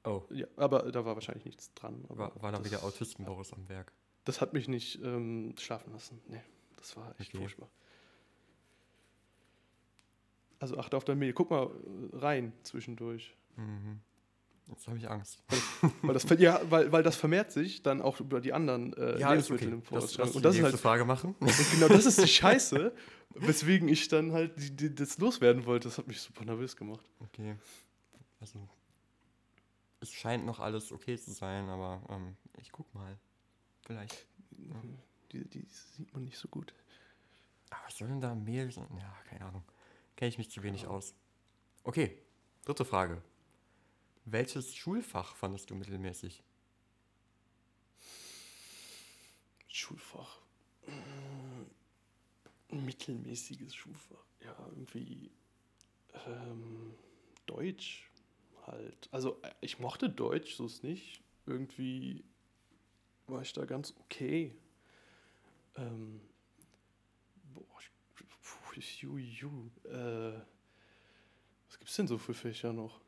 [0.08, 2.06] Oh, Ja, aber da war wahrscheinlich nichts dran.
[2.10, 3.92] Aber war, war da wieder Autisten-Boris am Werk.
[4.26, 6.20] Das hat mich nicht ähm, schlafen lassen.
[6.28, 6.42] Nee,
[6.78, 7.40] das war echt Okay.
[7.40, 7.70] furchtbar.
[10.60, 11.34] Also achte auf dein Mehl.
[11.34, 11.68] Guck mal
[12.14, 13.36] äh, rein zwischendurch.
[13.56, 14.00] Mhm.
[14.70, 15.42] Jetzt habe ich Angst.
[16.02, 19.34] Weil das, ja, weil, weil das vermehrt sich dann auch über die anderen äh, Ja,
[19.34, 19.74] ist Lebensmittel okay.
[19.76, 20.28] im Das, Vorratsschrank.
[20.28, 21.36] das Und die das ist nächste halt, Frage machen.
[21.72, 22.94] genau das ist die Scheiße,
[23.36, 25.88] weswegen ich dann halt die, die, das loswerden wollte.
[25.88, 27.06] Das hat mich super nervös gemacht.
[27.22, 27.56] Okay.
[28.42, 28.60] Also,
[30.00, 33.18] es scheint noch alles okay zu sein, aber ähm, ich guck mal.
[33.86, 34.28] Vielleicht.
[35.32, 36.74] Die, die sieht man nicht so gut.
[37.70, 38.88] Aber was soll denn da Mehl sein?
[39.00, 39.64] Ja, keine Ahnung.
[40.16, 40.90] Kenne ich mich zu wenig Ja.
[40.90, 41.14] aus.
[41.84, 42.18] Okay,
[42.66, 43.22] dritte Frage.
[44.26, 46.44] Welches Schulfach fandest du mittelmäßig?
[49.68, 50.42] Schulfach.
[52.70, 54.26] Mittelmäßiges Schulfach.
[54.44, 55.32] Ja, irgendwie
[56.26, 56.94] ähm,
[57.46, 58.07] Deutsch
[58.68, 59.10] halt.
[59.12, 61.22] Also äh, ich mochte Deutsch, so ist nicht.
[61.46, 62.24] Irgendwie
[63.28, 64.56] war ich da ganz okay.
[65.76, 66.22] Ähm,
[67.54, 67.64] boah,
[68.76, 70.40] ich, ju, ju, äh,
[71.68, 73.02] was gibt's denn so für Fächer noch?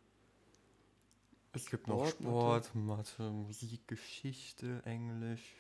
[1.51, 5.55] Es gibt noch Sport, Sport, Mathe, Musik, Geschichte, Englisch.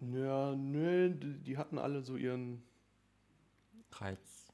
[0.00, 2.62] Ja, nö, die hatten alle so ihren
[3.92, 4.46] Reiz.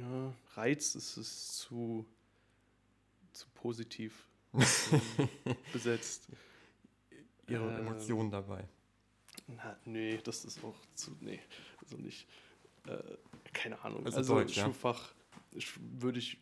[0.00, 2.06] Ja, Reiz ist es zu,
[3.32, 4.28] zu positiv
[5.72, 6.28] besetzt.
[7.46, 8.66] Ihre Ähm, Emotionen dabei.
[9.48, 11.16] Na, nee, das ist auch zu.
[11.20, 11.40] Nee,
[11.82, 12.26] also nicht.
[12.86, 13.16] Äh,
[13.52, 14.04] keine Ahnung.
[14.04, 14.64] Also Also, Deutsch, ja?
[14.64, 15.14] Schulfach
[15.54, 16.40] sch- würde ich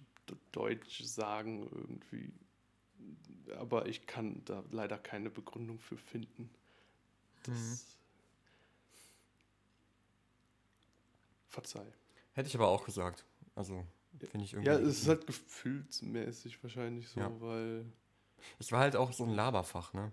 [0.52, 2.32] Deutsch sagen irgendwie.
[3.58, 6.48] Aber ich kann da leider keine Begründung für finden.
[7.42, 7.93] Das.
[11.54, 11.86] Verzeih.
[12.32, 13.24] Hätte ich aber auch gesagt.
[13.54, 13.86] Also,
[14.18, 14.70] finde ich irgendwie.
[14.70, 17.40] Ja, es ist halt gefühlsmäßig wahrscheinlich so, Ja.
[17.40, 17.84] weil.
[18.58, 20.12] es war halt auch so ein Laberfach, ne?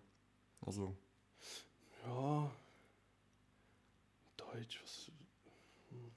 [0.62, 0.96] Also,
[2.06, 2.52] Ja.
[4.38, 5.12] Deutsch, was.
[5.90, 6.12] hm.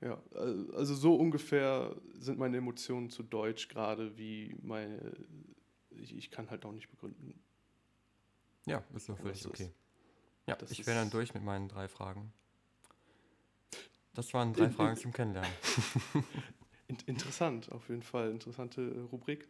[0.00, 5.16] Ja, al- also so ungefähr sind meine Emotionen zu Deutsch gerade wie meine.
[5.90, 7.38] Ich, ich kann halt auch nicht begründen.
[8.66, 9.72] ja, ist doch völlig das ist- okay.
[10.46, 12.32] Ja, das ich wäre dann durch mit meinen drei Fragen.
[14.14, 15.52] Das waren drei In- Fragen in- zum Kennenlernen.
[16.88, 18.30] In, interessant, auf jeden Fall.
[18.32, 18.80] Interessante
[19.12, 19.46] Rubrik.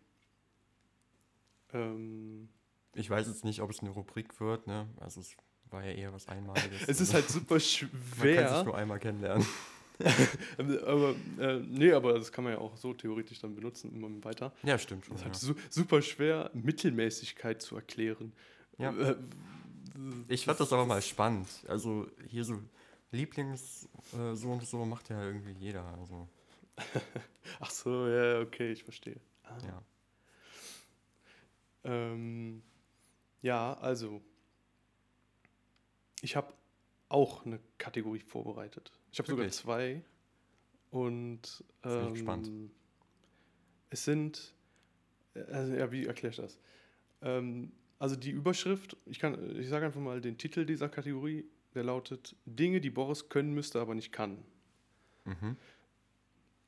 [1.73, 2.51] Ähm,
[2.95, 4.89] Ich weiß jetzt nicht, ob es eine Rubrik wird, ne?
[5.01, 5.35] Also, es
[5.71, 6.83] war ja eher was Einmaliges.
[6.83, 8.65] es ist Also, halt super Man kann sich schwer.
[8.65, 9.47] nur einmal kennenlernen.
[10.87, 14.53] aber, äh, nee, aber das kann man ja auch so theoretisch dann benutzen, immer weiter.
[14.63, 15.15] Ja, stimmt schon.
[15.17, 15.33] Es ist Ja.
[15.33, 18.33] halt su super schwer, Mittelmäßigkeit zu erklären.
[18.79, 18.91] Ja.
[18.99, 19.17] Äh,
[20.29, 21.49] Ich fand das aber mal spannend.
[21.69, 22.61] Also, hier so
[23.11, 25.85] Lieblings äh, so und so macht ja irgendwie jeder.
[25.99, 26.29] Also,
[27.61, 29.21] Ach so, ja, okay, ich verstehe.
[29.45, 29.59] Ah.
[29.67, 29.83] ja.
[31.85, 32.63] Ähm,
[33.43, 34.21] ja, also,
[36.23, 36.53] ich habe
[37.09, 38.93] auch eine Kategorie vorbereitet.
[39.13, 40.03] Ich habe sogar zwei.
[40.91, 42.51] Und ähm, gespannt.
[43.91, 44.55] es sind,
[45.35, 46.59] äh, also, ja, wie erkläre ich das?
[47.23, 51.85] Ähm, also die Überschrift, ich kann, ich sage einfach mal den Titel dieser Kategorie, der
[51.85, 54.39] lautet Dinge, die Boris können müsste, aber nicht kann.
[55.27, 55.57] Mhm.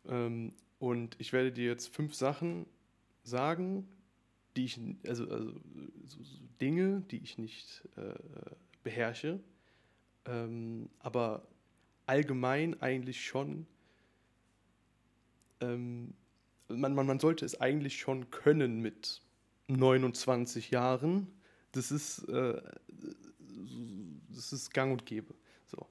[0.06, 2.66] Ähm, und ich werde dir jetzt fünf Sachen
[3.24, 3.88] sagen,
[4.56, 5.52] die ich, also, also
[6.04, 8.12] so, so Dinge, die ich nicht äh,
[8.84, 9.40] beherrsche,
[10.26, 11.48] ähm, aber
[12.04, 13.66] allgemein eigentlich schon,
[15.60, 16.12] ähm,
[16.68, 19.22] man, man, man sollte es eigentlich schon können mit
[19.76, 21.26] 29 Jahren.
[21.72, 22.60] Das ist, äh,
[24.30, 25.34] das ist gang und gäbe.
[25.66, 25.86] So.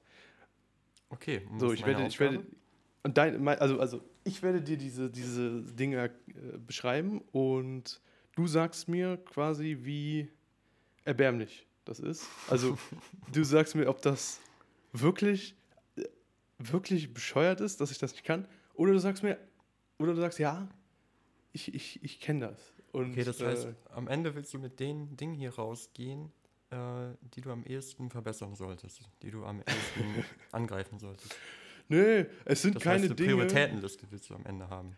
[1.10, 1.42] Okay.
[1.58, 2.44] So, ich werde, ich werde,
[3.02, 8.00] und dein, mein- also, also ich werde dir diese, diese Dinge äh, beschreiben und
[8.36, 10.28] du sagst mir quasi, wie
[11.04, 12.26] erbärmlich das ist.
[12.48, 12.78] Also
[13.32, 14.40] du sagst mir, ob das
[14.92, 15.56] wirklich,
[16.58, 19.36] wirklich bescheuert ist, dass ich das nicht kann, oder du sagst mir,
[19.98, 20.68] oder du sagst, ja,
[21.52, 22.72] ich, ich, ich kenne das.
[22.92, 26.30] Und, Okay, das heißt, äh, am Ende willst du mit den Dingen hier rausgehen,
[26.70, 26.76] äh,
[27.34, 31.34] die du am ehesten verbessern solltest, die du am ehesten angreifen solltest.
[31.88, 33.28] Nee, es sind Das keine heißt, eine Dinge.
[33.30, 34.96] Prioritätenliste willst du am Ende haben.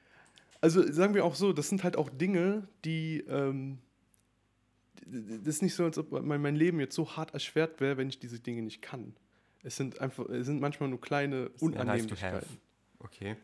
[0.60, 3.20] Also sagen wir auch so, das sind halt auch Dinge, die.
[3.28, 3.78] Ähm,
[5.06, 8.08] das ist nicht so, als ob mein, mein Leben jetzt so hart erschwert wäre, wenn
[8.08, 9.14] ich diese Dinge nicht kann.
[9.62, 11.62] Es sind einfach, es sind manchmal nur kleine eher nice.
[11.62, 12.58] Unannehmlichkeiten.
[13.00, 13.36] Okay.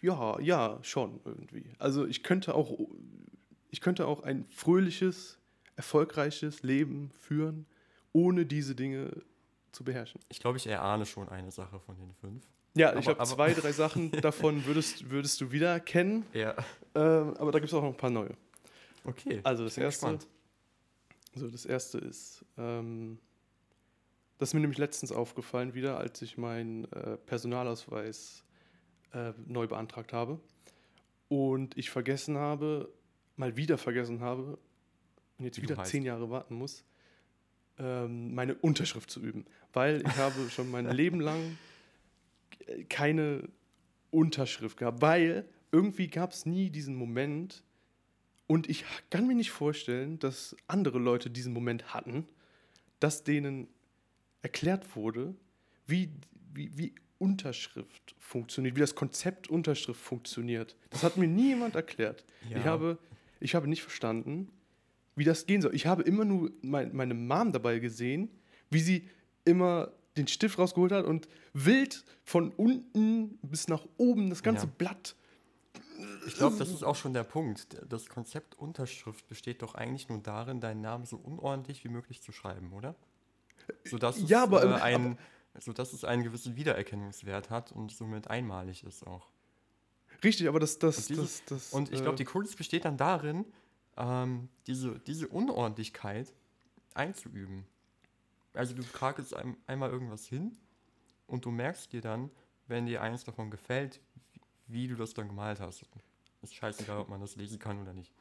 [0.00, 1.64] Ja, ja, schon irgendwie.
[1.78, 2.78] Also ich könnte auch,
[3.70, 5.38] ich könnte auch ein fröhliches,
[5.76, 7.66] erfolgreiches Leben führen,
[8.12, 9.10] ohne diese Dinge
[9.72, 10.20] zu beherrschen.
[10.28, 12.44] Ich glaube, ich erahne schon eine Sache von den fünf.
[12.74, 16.54] Ja, Aber- ich habe zwei, drei Sachen davon würdest, würdest du wieder erkennen, Ja.
[16.94, 18.34] ähm, aber da gibt es auch noch ein paar neue.
[19.04, 19.40] Okay.
[19.44, 20.26] Also das erste, gespannt.
[21.34, 23.18] so das erste ist, ähm,
[24.38, 28.44] das ist mir nämlich letztens aufgefallen wieder, als ich meinen äh, Personalausweis
[29.12, 30.40] äh, neu beantragt habe
[31.28, 32.90] und ich vergessen habe,
[33.36, 34.58] mal wieder vergessen habe
[35.38, 36.84] und jetzt Wie wieder zehn Jahre warten muss,
[37.78, 41.58] ähm, meine Unterschrift zu üben, weil ich habe schon mein Leben lang
[42.88, 43.48] keine
[44.10, 47.62] Unterschrift gehabt, weil irgendwie gab es nie diesen Moment,
[48.46, 52.26] und ich kann mir nicht vorstellen, dass andere Leute diesen Moment hatten,
[53.00, 53.68] dass denen
[54.42, 55.34] erklärt wurde,
[55.86, 56.10] wie,
[56.54, 60.76] wie, wie Unterschrift funktioniert, wie das Konzept Unterschrift funktioniert.
[60.90, 62.24] Das hat mir nie jemand erklärt.
[62.48, 62.58] Ja.
[62.58, 62.98] Ich, habe,
[63.40, 64.50] ich habe nicht verstanden,
[65.14, 65.74] wie das gehen soll.
[65.74, 68.30] Ich habe immer nur mein, meine Mom dabei gesehen,
[68.70, 69.08] wie sie
[69.44, 74.72] immer den Stift rausgeholt hat und wild von unten bis nach oben das ganze Ja.
[74.78, 75.14] Blatt
[76.26, 77.76] Ich glaube, das ist auch schon der Punkt.
[77.88, 82.32] Das Konzept Unterschrift besteht doch eigentlich nur darin, deinen Namen so unordentlich wie möglich zu
[82.32, 82.94] schreiben, oder?
[83.84, 85.18] Sodass es, Ja, aber- äh, ein,
[85.58, 89.28] sodass es einen gewissen Wiedererkennungswert hat und somit einmalig ist auch.
[90.24, 92.84] Richtig, aber das, das, Und dieses- das, das Und ich äh, glaube, die Kunst besteht
[92.84, 93.44] dann darin,
[93.96, 96.32] ähm, diese, diese Unordentlichkeit
[96.94, 97.64] einzuüben.
[98.54, 100.56] Also du krakelst ein, einmal irgendwas hin
[101.26, 102.30] und du merkst dir dann,
[102.68, 104.00] wenn dir eins davon gefällt,
[104.66, 105.84] wie, du das dann gemalt hast.
[106.42, 108.12] Ist scheißegal, ob man das lesen kann oder nicht.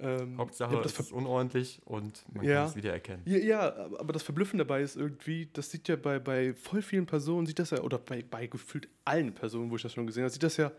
[0.00, 2.62] ähm, Hauptsache, ja, das ist unordentlich und man Ja.
[2.62, 3.22] kann es wiedererkennen.
[3.26, 6.82] Ja, ja, aber- aber das Verblüffende dabei ist irgendwie, das sieht ja bei, bei voll
[6.82, 10.06] vielen Personen, sieht das ja, oder bei, bei gefühlt allen Personen, wo ich das schon
[10.06, 10.72] gesehen habe, sieht das ja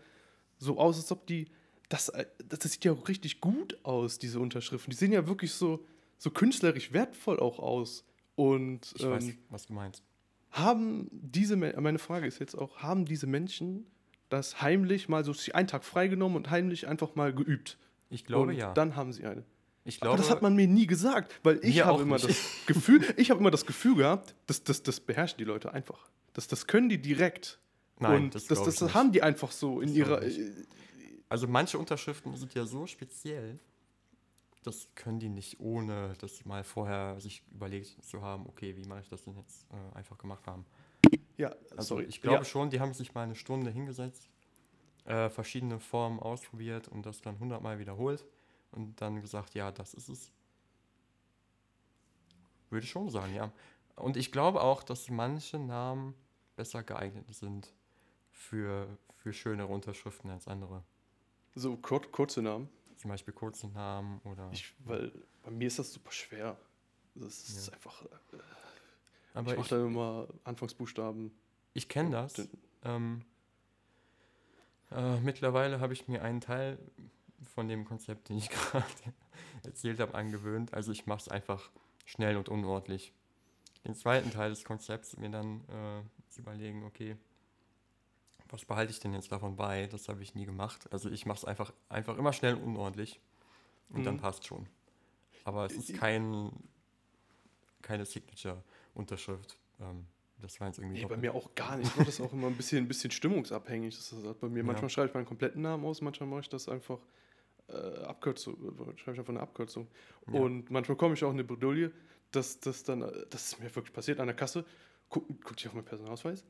[0.58, 1.46] so aus, als ob die,
[1.88, 4.90] das, äh, das, das sieht ja auch richtig gut aus, diese Unterschriften.
[4.90, 5.84] Die sehen ja wirklich so,
[6.18, 8.04] so künstlerisch wertvoll auch aus.
[8.34, 10.02] Und Ich weiß, ähm, was du meinst.
[10.50, 13.86] haben diese, meine Frage ist jetzt auch, haben diese Menschen
[14.28, 17.78] das heimlich mal so sich einen Tag freigenommen und heimlich einfach mal geübt?
[18.10, 18.72] Ich glaube und ja.
[18.72, 19.44] dann haben sie eine.
[19.84, 22.28] ich Aber glaube, das hat man mir nie gesagt, weil ich habe immer nicht.
[22.28, 26.10] das Gefühl, ich habe immer das Gefühl gehabt, dass das, das beherrschen die Leute einfach.
[26.32, 27.58] Das, das können die direkt.
[27.98, 30.22] Nein, und das, das, das, das haben die einfach so in ihrer.
[30.22, 30.40] ich
[31.28, 33.58] Also manche Unterschriften sind ja so speziell,
[34.62, 39.00] das können die nicht, ohne das mal vorher sich überlegt zu haben, okay, wie mache
[39.00, 40.66] ich das denn jetzt äh, einfach gemacht haben.
[41.36, 42.04] Ja, Also sorry.
[42.04, 44.28] ich glaube ja, schon, die haben sich mal eine Stunde hingesetzt,
[45.04, 48.24] äh, verschiedene Formen ausprobiert und das dann hundertmal wiederholt
[48.72, 50.32] und dann gesagt, ja, das ist es.
[52.70, 53.52] Würde ich schon sagen, ja.
[53.94, 56.14] Und ich glaube auch, dass manche Namen
[56.56, 57.72] besser geeignet sind
[58.36, 60.84] für, für schönere Unterschriften als andere.
[61.54, 62.68] so kur kurze Namen.
[62.96, 64.48] Zum Beispiel kurze Namen oder.
[64.52, 66.56] Ich, weil bei mir ist das super schwer.
[67.14, 67.72] Das ist Ja.
[67.74, 68.04] einfach.
[68.04, 68.08] äh,
[69.34, 71.30] aber ich mache dann immer Anfangsbuchstaben.
[71.74, 72.48] ich kenne das.
[72.84, 73.22] Ähm,
[74.90, 76.78] äh, mittlerweile habe ich mir einen Teil
[77.54, 78.84] von dem Konzept, den ich gerade
[79.64, 80.72] erzählt habe, angewöhnt.
[80.74, 81.70] Also ich mache es einfach
[82.04, 83.12] schnell und unordentlich.
[83.84, 87.16] Den zweiten Teil des Konzepts mir dann äh, überlegen, okay,
[88.48, 89.86] was behalte ich denn jetzt davon bei?
[89.86, 90.86] Das habe ich nie gemacht.
[90.92, 93.20] Also ich mache es einfach, einfach immer schnell und unordentlich
[93.90, 94.20] und dann Mhm.
[94.20, 94.66] passt schon.
[95.44, 96.50] Aber es ist kein,
[97.82, 99.56] keine Signature-Unterschrift.
[99.80, 100.06] Ähm,
[100.40, 101.88] das war jetzt irgendwie Nee, bei mir auch gar nicht.
[101.88, 103.96] Ich mache das auch immer ein bisschen, ein bisschen stimmungsabhängig.
[103.96, 104.58] Das ist bei mir.
[104.58, 104.64] Ja.
[104.64, 106.98] Manchmal schreibe ich meinen kompletten Namen aus, manchmal mache ich das einfach
[107.68, 107.72] äh,
[108.04, 108.56] Abkürzung,
[108.96, 109.88] schreibe ich einfach eine Abkürzung.
[110.28, 110.40] Ja.
[110.40, 111.90] Und manchmal komme ich auch in eine Bredouille,
[112.32, 114.64] dass das dann, äh, das ist mir wirklich passiert an der Kasse,
[115.08, 116.44] guck, guckt ich auf meinen Personalausweis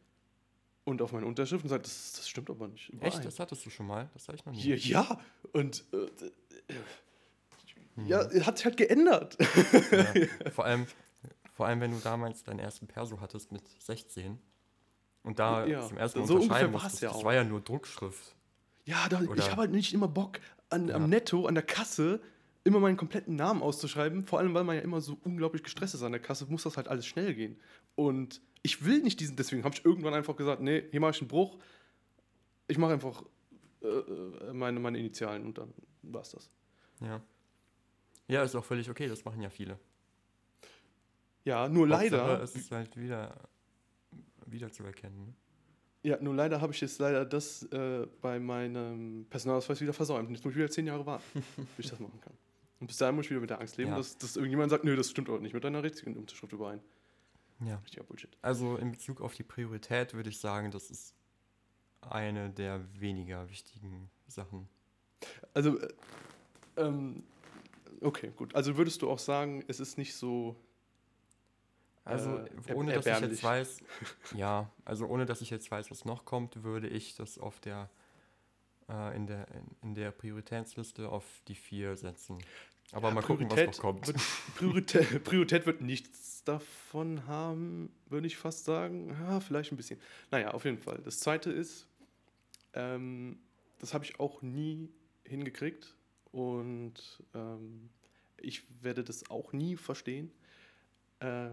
[0.87, 2.85] und auf meine Unterschrift und sagt, das, das stimmt aber nicht.
[2.89, 2.95] Echt?
[2.95, 3.23] überein.
[3.23, 4.09] Das hattest du schon mal?
[4.15, 4.63] Das habe ich noch nie.
[4.63, 5.21] Ja, ja,
[5.53, 6.31] und äh, äh,
[7.97, 8.07] Mhm.
[8.09, 9.39] ja, hat sich halt geändert.
[9.91, 10.51] Ja.
[10.53, 10.87] Vor, allem,
[11.55, 14.39] vor allem, wenn du damals deinen ersten Perso hattest mit 16
[15.23, 18.35] und da Ja, zum ersten Mal so unterschreiben musstest, ja das war ja nur Druckschrift.
[18.85, 20.97] Ja, doch, ich habe halt nicht immer Bock, an, Ja.
[20.97, 22.21] am Netto, an der Kasse,
[22.65, 24.25] immer meinen kompletten Namen auszuschreiben.
[24.27, 26.77] Vor allem, weil man ja immer so unglaublich gestresst ist an der Kasse, muss das
[26.77, 27.59] halt alles schnell gehen.
[27.95, 31.21] Und ich will nicht diesen, deswegen habe ich irgendwann einfach gesagt, nee, hier mache ich
[31.21, 31.57] einen Bruch.
[32.67, 33.23] Ich mache einfach
[33.81, 36.51] äh, äh, meine, meine Initialen und dann war es das.
[37.01, 37.23] Ja.
[38.29, 39.79] Ja, ist auch völlig okay, das machen ja viele.
[41.45, 42.19] Ja, nur leider.
[42.23, 43.37] Hauptsache, Es ist halt wieder,
[44.47, 45.27] wieder zu erkennen.
[45.27, 45.35] Ne?
[46.03, 50.29] Ja, nur leider habe ich jetzt leider das äh, bei meinem Personalausweis wieder versäumt.
[50.31, 51.25] Jetzt muss ich wieder zehn Jahre warten,
[51.77, 52.33] bis ich das machen kann.
[52.81, 53.97] Und bis dahin muss ich wieder mit der Angst leben, Ja.
[53.97, 56.81] dass, dass irgendjemand sagt, nö, das stimmt auch nicht mit deiner richtigen Unterschrift überein.
[57.61, 57.77] Ja.
[57.77, 58.37] Richtiger Bullshit.
[58.43, 61.15] Also in Bezug auf die Priorität würde ich sagen, das ist
[62.03, 64.69] eine der weniger wichtigen Sachen.
[65.55, 65.95] Also, äh,
[66.77, 67.25] ähm,
[68.01, 68.55] okay, gut.
[68.55, 70.57] Also würdest du auch sagen, es ist nicht so.
[72.05, 73.81] Also Äh, ohne er- dass ich jetzt weiß,
[74.37, 77.91] ja, also ohne dass ich jetzt weiß, was noch kommt, würde ich das auf der
[78.89, 82.39] äh, in der in, in der Prioritätsliste auf die vier setzen.
[82.93, 84.07] Aber Ja, mal gucken, was Priorität noch kommt.
[84.07, 84.19] Wird,
[84.57, 89.17] Priorität, Priorität wird nichts davon haben, würde ich fast sagen.
[89.21, 90.01] Ja, vielleicht ein bisschen.
[90.31, 91.01] Naja, auf jeden Fall.
[91.05, 91.87] Das zweite ist,
[92.75, 93.39] ähm,
[93.79, 94.89] das habe ich auch nie
[95.25, 95.95] hingekriegt
[96.31, 97.91] und ähm,
[98.39, 100.31] ich werde das auch nie verstehen.
[101.21, 101.49] Äh,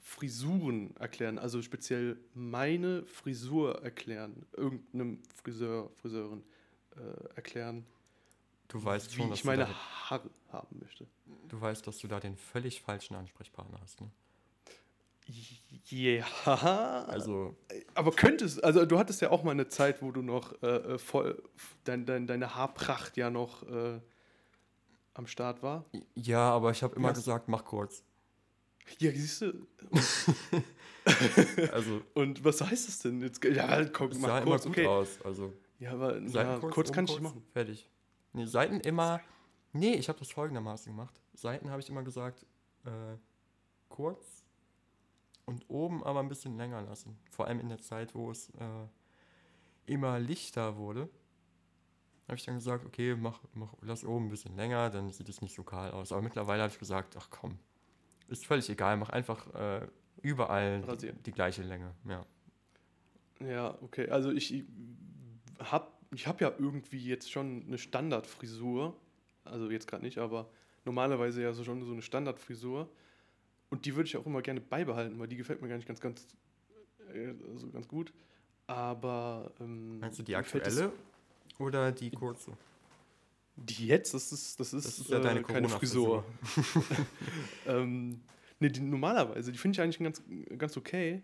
[0.00, 6.42] Frisuren erklären, also speziell meine Frisur erklären, irgendeinem Friseur, Friseurin
[6.96, 7.86] äh, erklären,
[8.68, 9.74] Du weißt schon, dass ich du, meine da,
[10.10, 11.06] Haare haben möchte.
[11.48, 14.00] du weißt, dass du da den völlig falschen Ansprechpartner hast.
[14.00, 14.10] Ne?
[15.88, 16.24] Ja,
[17.08, 17.54] Also
[17.94, 20.98] aber könntest, also du hattest ja auch mal eine Zeit, wo du noch äh, äh,
[20.98, 21.42] voll,
[21.84, 24.00] dein, dein, deine Haarpracht ja noch äh,
[25.14, 25.84] am Start war.
[26.14, 27.14] ja, aber ich habe immer Ja.
[27.14, 28.02] gesagt, mach kurz.
[28.98, 29.66] Ja, siehst du.
[31.72, 33.20] Also Und was heißt das denn?
[33.20, 34.86] Jetzt, ja, komm, mach sah immer kurz, gut okay.
[34.86, 35.08] aus.
[35.24, 37.42] Also Ja, aber ja, kurz, oben kann ich machen.
[37.52, 37.88] Fertig.
[38.32, 39.20] Nee, Seiten immer.
[39.72, 41.20] Nee, ich habe das folgendermaßen gemacht.
[41.34, 42.44] Seiten habe ich immer gesagt,
[42.84, 43.16] äh,
[43.88, 44.44] kurz
[45.46, 47.18] und oben aber ein bisschen länger lassen.
[47.30, 48.86] Vor allem in der Zeit, wo es äh,
[49.86, 51.08] immer lichter wurde.
[52.28, 55.42] Habe ich dann gesagt, okay, mach, mach, lass oben ein bisschen länger, dann sieht es
[55.42, 56.12] nicht so kahl aus.
[56.12, 57.58] Aber mittlerweile habe ich gesagt, ach komm,
[58.28, 59.86] ist völlig egal, mach einfach äh,
[60.22, 61.94] überall die, die gleiche Länge.
[62.08, 62.24] Ja.
[63.40, 64.08] Ja, okay.
[64.08, 64.64] Also ich
[65.58, 68.96] habe ich hab ja irgendwie jetzt schon eine Standardfrisur.
[69.44, 70.48] Also jetzt gerade nicht, aber
[70.84, 72.88] normalerweise ja so schon so eine Standardfrisur.
[73.70, 76.00] Und die würde ich auch immer gerne beibehalten, weil die gefällt mir gar nicht ganz,
[76.00, 76.26] ganz,
[77.52, 78.12] also ganz gut.
[78.66, 80.92] Aber ähm, Meinst du die aktuelle
[81.58, 82.52] oder die kurze?
[83.56, 86.24] Die jetzt, das ist, das ist, Das ist ja äh, deine keine Frisur.
[87.66, 88.20] Ähm,
[88.60, 90.22] nee, die, normalerweise, die finde ich eigentlich ganz,
[90.58, 91.22] ganz okay.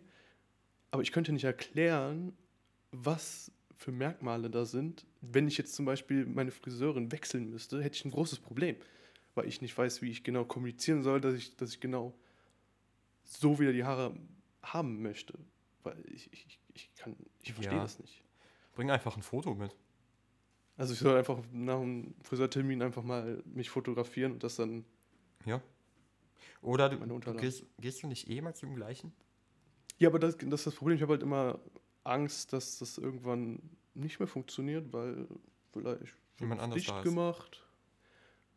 [0.91, 2.33] Aber ich könnte nicht erklären,
[2.93, 5.07] was für Merkmale da sind.
[5.21, 8.77] Wenn ich jetzt zum Beispiel meine Friseurin wechseln müsste, hätte ich ein großes Problem.
[9.35, 12.13] Weil ich nicht weiß, wie ich genau kommunizieren soll, dass ich, dass ich genau
[13.25, 14.17] so wieder die Haare
[14.63, 15.39] haben möchte.
[15.85, 17.83] Weil ich, ich, ich kann, ich verstehe Ja.
[17.85, 18.23] das nicht.
[18.75, 19.75] Bring einfach ein Foto mit.
[20.77, 24.85] Also ich soll einfach nach einem Friseurtermin einfach mal mich fotografieren und das dann
[25.45, 25.63] Ja.
[26.63, 29.13] Oder du, gehst, gehst du nicht eh mal zum gleichen?
[29.99, 30.97] Ja, aber das, das ist das Problem.
[30.97, 31.61] Ich habe halt immer
[32.09, 33.61] Angst, dass das irgendwann
[33.95, 35.27] nicht mehr funktioniert, weil
[35.73, 37.65] vielleicht Jemand anders dicht da gemacht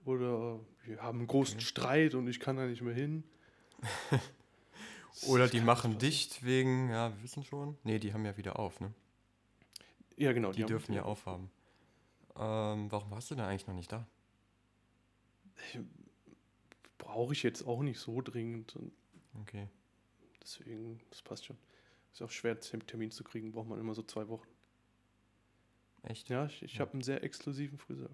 [0.05, 1.65] oder wir haben einen großen Okay.
[1.65, 3.23] Streit und ich kann da nicht mehr hin.
[5.27, 7.77] Oder die machen dicht wegen, ja, wir wissen schon.
[7.83, 8.93] Nee, die haben ja wieder auf, ne?
[10.15, 10.51] Ja, genau.
[10.51, 11.51] Die, haben- dürfen ja aufhaben.
[12.37, 14.07] Ähm, warum warst du denn eigentlich noch nicht da?
[16.97, 18.77] Brauche ich jetzt auch nicht so dringend.
[19.41, 19.67] Okay.
[20.41, 21.57] deswegen, das passt schon.
[22.13, 24.47] Ist auch schwer, Tem- Termin zu kriegen, braucht man immer so zwei Wochen.
[26.03, 26.29] Echt?
[26.29, 26.79] Ja, ich, ich Ja.
[26.81, 28.09] habe einen sehr exklusiven Friseur.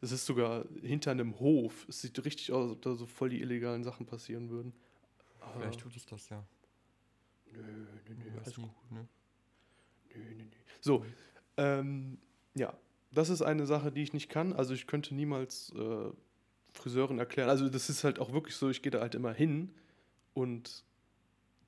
[0.00, 1.86] Das ist sogar hinter einem Hof.
[1.88, 4.72] Es sieht richtig aus, als ob da so voll die illegalen Sachen passieren würden.
[5.40, 6.44] Aber Vielleicht tut es das ja.
[7.52, 8.64] Nö, nö, nö, alles gut.
[8.90, 9.06] ne?
[10.14, 10.44] Nö, nö, nö.
[10.80, 11.04] So,
[11.56, 12.18] ähm,
[12.54, 12.76] ja,
[13.12, 14.52] das ist eine Sache, die ich nicht kann.
[14.52, 16.10] Also ich könnte niemals äh,
[16.72, 17.48] Friseurin erklären.
[17.48, 19.72] Also das ist halt auch wirklich so, ich gehe da halt immer hin
[20.34, 20.82] und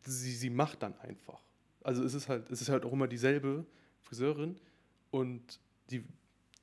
[0.07, 1.41] sie, sie macht dann einfach.
[1.83, 3.67] Also es ist halt, es ist halt auch immer dieselbe
[4.01, 4.59] Friseurin
[5.11, 6.05] und die,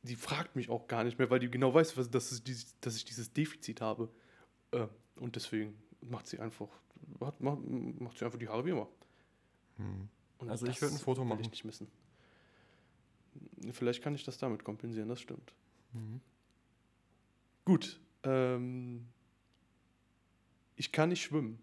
[0.04, 2.96] die fragt mich auch gar nicht mehr, weil die genau weiß, dass, ich dieses, dass
[2.96, 4.10] ich dieses Defizit habe.
[4.72, 6.70] Äh, und deswegen macht sie einfach,
[7.20, 8.88] macht, macht, sie einfach die Haare wie immer.
[9.78, 10.10] Hm.
[10.48, 11.42] Also ich das würd ein Foto will machen.
[11.42, 11.88] ich nicht missen.
[13.72, 15.54] Vielleicht kann ich das damit kompensieren, das stimmt.
[15.94, 16.20] Mhm.
[17.64, 18.00] Gut.
[18.24, 19.08] Ähm,
[20.76, 21.60] ich kann nicht schwimmen.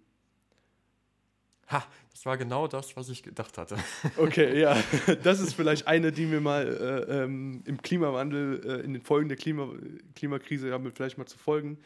[1.70, 3.76] Ha, das war genau das, was ich gedacht hatte.
[4.16, 4.76] Okay, ja.
[5.22, 9.28] Das ist vielleicht eine, die mir mal äh, ähm, im Klimawandel, äh, in den Folgen
[9.28, 9.70] der Klima
[10.14, 11.78] Klimakrise, ja, mir vielleicht mal zu folgen,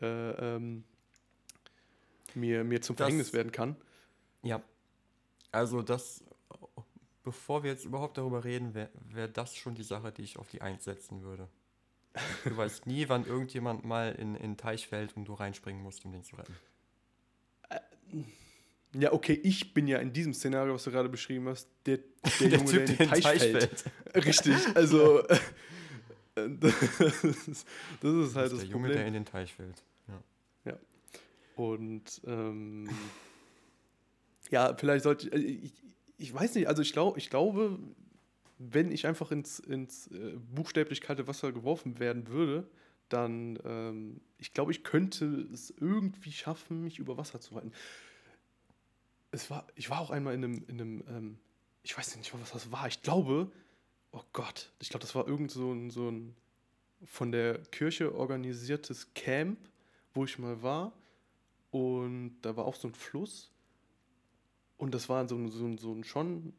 [0.00, 0.06] äh,
[0.56, 0.84] ähm,
[2.34, 3.76] mir, mir zum Das- Verhängnis werden kann.
[4.42, 4.60] Ja.
[5.52, 6.24] Also das,
[7.22, 10.48] bevor wir jetzt überhaupt darüber reden, wäre wär das schon die Sache, die ich auf
[10.48, 11.46] die Eins setzen würde.
[12.44, 16.04] Du weißt nie, wann irgendjemand mal in, in den Teich fällt und du reinspringen musst,
[16.04, 16.56] um den zu retten.
[18.94, 22.04] Ja, okay, ich bin ja in diesem Szenario, was du gerade beschrieben hast, der, der,
[22.48, 23.80] Der Junge, Typ, der in den Teich, Teich fällt.
[23.80, 24.26] fällt.
[24.26, 25.22] Richtig, also
[26.34, 27.66] das ist,
[28.00, 29.06] das ist halt Das das, ist der Junge, der Problem.
[29.06, 29.82] in den Teich fällt.
[30.64, 30.78] Ja.
[31.56, 32.88] Und ähm,
[34.50, 35.72] ja, vielleicht sollte ich, äh, ich,
[36.18, 37.78] ich weiß nicht, also ich, glaub, ich glaube,
[38.58, 42.66] wenn ich einfach ins, ins äh, buchstäblich kalte Wasser geworfen werden würde,
[43.08, 47.72] dann, ähm, ich glaube, ich könnte es irgendwie schaffen, mich über Wasser zu halten.
[49.32, 51.38] Es war, ich war auch einmal in einem, in einem ähm,
[51.82, 52.86] ich weiß nicht, was das war.
[52.86, 53.50] Ich glaube,
[54.12, 56.36] oh Gott, ich glaube, das war irgend so ein, so ein
[57.04, 59.58] von der Kirche organisiertes Camp,
[60.14, 60.92] wo ich mal war.
[61.70, 63.50] Und da war auch so ein Fluss.
[64.76, 66.52] Und das war so ein, so ein, so ein schon,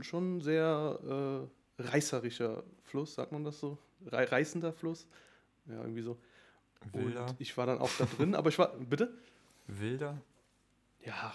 [0.00, 1.48] schon sehr
[1.78, 3.78] äh, reißerischer Fluss, sagt man das so?
[4.06, 5.06] Rei reißender Fluss.
[5.66, 6.18] Ja, irgendwie so.
[6.92, 7.26] Wilder.
[7.26, 9.12] Und ich war dann auch da drin, aber ich war, bitte?
[9.66, 10.20] Wilder?
[11.08, 11.34] Ja,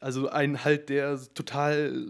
[0.00, 2.06] also ein halt, der total,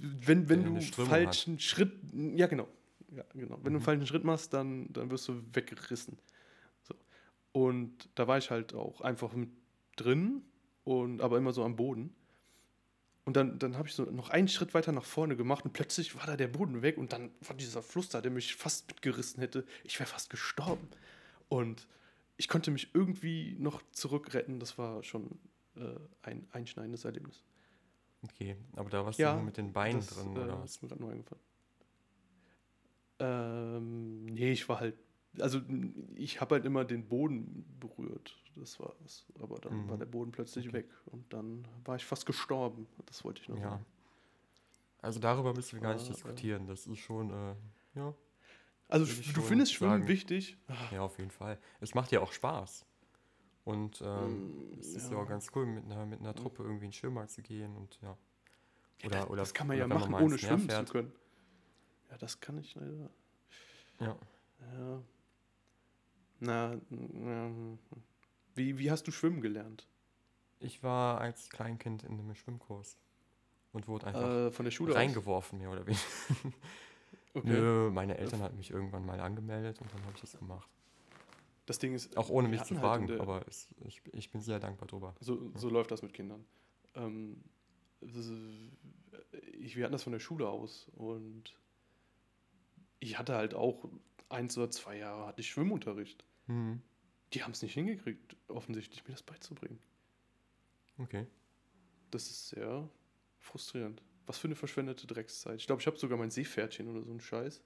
[0.00, 2.68] wenn, wenn Der du falschen Schritt, ja genau,
[3.14, 3.56] ja, genau.
[3.56, 3.82] wenn du einen Mhm.
[3.82, 6.18] falschen Schritt machst, dann, dann wirst du weggerissen.
[6.82, 6.94] So.
[7.52, 9.50] Und da war ich halt auch einfach mit
[9.96, 10.42] drin,
[10.84, 12.14] und, aber immer so am Boden.
[13.24, 16.16] Und dann, dann habe ich so noch einen Schritt weiter nach vorne gemacht und plötzlich
[16.16, 19.40] war da der Boden weg und dann war dieser Fluss da, der mich fast mitgerissen
[19.40, 19.64] hätte.
[19.84, 20.88] Ich wäre fast gestorben.
[21.48, 21.86] Und
[22.42, 24.58] ich konnte mich irgendwie noch zurückretten.
[24.58, 25.38] Das war schon
[25.76, 27.44] äh, ein einschneidendes Erlebnis.
[28.24, 30.72] Okay, aber da warst Ja, du nur mit den Beinen das drin, äh, oder was?
[30.72, 31.42] ist mir gerade neu eingefallen.
[33.20, 34.96] Ähm, nee, ich war halt,
[35.38, 35.60] also
[36.16, 38.36] ich habe halt immer den Boden berührt.
[38.56, 39.24] Das war es.
[39.38, 39.88] Aber dann Mhm.
[39.88, 40.78] war der Boden plötzlich Okay.
[40.78, 42.88] weg und dann war ich fast gestorben.
[43.06, 43.70] Das wollte ich noch Ja.
[43.70, 43.86] sagen.
[45.00, 46.12] Also darüber müssen wir gar nicht äh.
[46.12, 46.66] diskutieren.
[46.66, 47.54] Das ist schon, äh,
[47.94, 48.12] ja,
[48.92, 50.08] Also du findest Schwimmen sagen.
[50.08, 50.56] wichtig?
[50.90, 51.58] ja, auf jeden Fall.
[51.80, 52.84] Es macht ja auch Spaß.
[53.64, 55.16] Und ähm, Mm, es ist ja.
[55.16, 57.76] ja auch ganz cool, mit einer, mit einer Truppe irgendwie in den Schwimmbad zu gehen
[57.76, 58.16] und ja.
[59.04, 60.86] Oder, oder, das kann man oder ja machen, mal ins ohne schwimmen fährt.
[60.88, 61.12] zu können.
[62.10, 63.10] Ja, das kann ich leider.
[64.00, 64.16] Ja.
[64.76, 65.02] Ja.
[66.40, 67.50] Na, na,
[68.54, 69.86] wie, wie hast du schwimmen gelernt?
[70.60, 72.98] Ich war als Kleinkind in einem Schwimmkurs
[73.72, 74.98] und wurde einfach Äh, von der Schule aus?
[74.98, 76.02] reingeworfen, mehr oder weniger.
[77.34, 77.48] Okay.
[77.48, 80.68] Nö, meine Eltern hatten mich irgendwann mal angemeldet und dann habe ich das gemacht.
[81.66, 84.40] Das Ding ist, Auch ohne mich zu halt fragen, der- aber es, ich, ich bin
[84.42, 85.14] sehr dankbar drüber.
[85.20, 86.44] So, so läuft das mit Kindern.
[86.94, 87.42] Ähm,
[88.00, 88.72] das ist-
[89.60, 91.54] ich, wir hatten das von der Schule aus und
[92.98, 93.88] ich hatte halt auch
[94.28, 96.24] eins oder zwei Jahre hatte ich Schwimmunterricht.
[96.48, 96.82] Mhm.
[97.32, 99.78] Die haben es nicht hingekriegt, offensichtlich mir das beizubringen.
[100.98, 101.26] Okay.
[102.10, 102.88] Das ist sehr
[103.38, 104.02] frustrierend.
[104.26, 105.58] Was für eine verschwendete Dreckszeit.
[105.58, 107.60] Ich glaube, ich habe sogar mein Seepferdchen oder so einen Scheiß.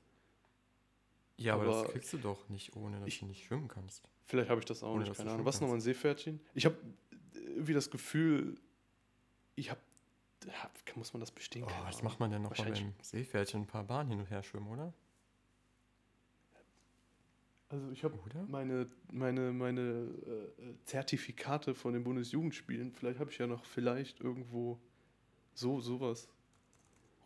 [1.38, 4.08] Ja, aber, Aber das kriegst du doch nicht, ohne dass ich- du nicht schwimmen kannst.
[4.26, 5.44] Vielleicht habe ich das auch Ohne, nicht, keine Ahnung.
[5.46, 6.40] Was ist nochmal ein Seepferdchen?
[6.54, 6.76] Ich habe
[7.34, 8.58] irgendwie das Gefühl,
[9.54, 9.80] ich habe.
[10.94, 11.64] Muss man das bestehen?
[11.64, 12.04] Oh, Ahnung.
[12.04, 13.62] macht man denn noch mal Wahrscheinlich- beim Seepferdchen?
[13.62, 14.92] Ein paar Bahnen hin und her schwimmen, oder?
[17.68, 18.16] Also ich habe
[18.48, 19.80] meine, meine, meine
[20.60, 22.92] äh, Zertifikate von den Bundesjugendspielen.
[22.92, 24.78] Vielleicht habe ich ja noch vielleicht irgendwo
[25.52, 26.28] so sowas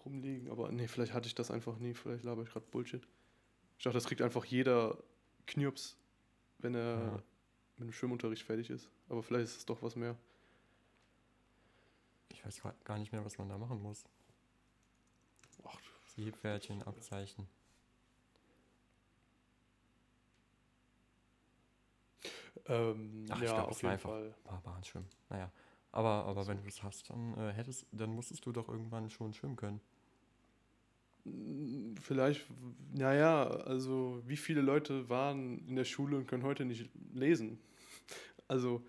[0.04, 0.50] rumliegen.
[0.50, 1.94] Aber nee, vielleicht hatte ich das einfach nie.
[1.94, 3.06] Vielleicht laber ich gerade Bullshit.
[3.78, 4.98] Ich dachte, das kriegt einfach jeder
[5.46, 5.96] Knirps,
[6.58, 7.22] wenn er Ja.
[7.78, 8.88] mit dem Schwimmunterricht fertig ist.
[9.08, 10.16] Aber vielleicht ist es doch was mehr.
[12.32, 14.04] Ich weiß gar nicht mehr, was man da machen muss.
[15.64, 15.78] Ach,
[16.14, 17.46] Seepferdchen, Abzeichen.
[22.66, 24.26] ähm, Ach, ich ja, glaub, auf es war einfach- Fall.
[24.26, 25.08] Ein paar Bahnen schwimmen.
[25.28, 25.50] Naja.
[25.92, 29.34] Aber, aber wenn du es hast, dann äh, hättest, dann musstest du doch irgendwann schon
[29.34, 29.80] schwimmen können.
[31.24, 32.46] Mm, Vielleicht,
[32.94, 37.58] naja, also wie viele Leute waren in der Schule und können heute nicht lesen?
[38.48, 38.84] Also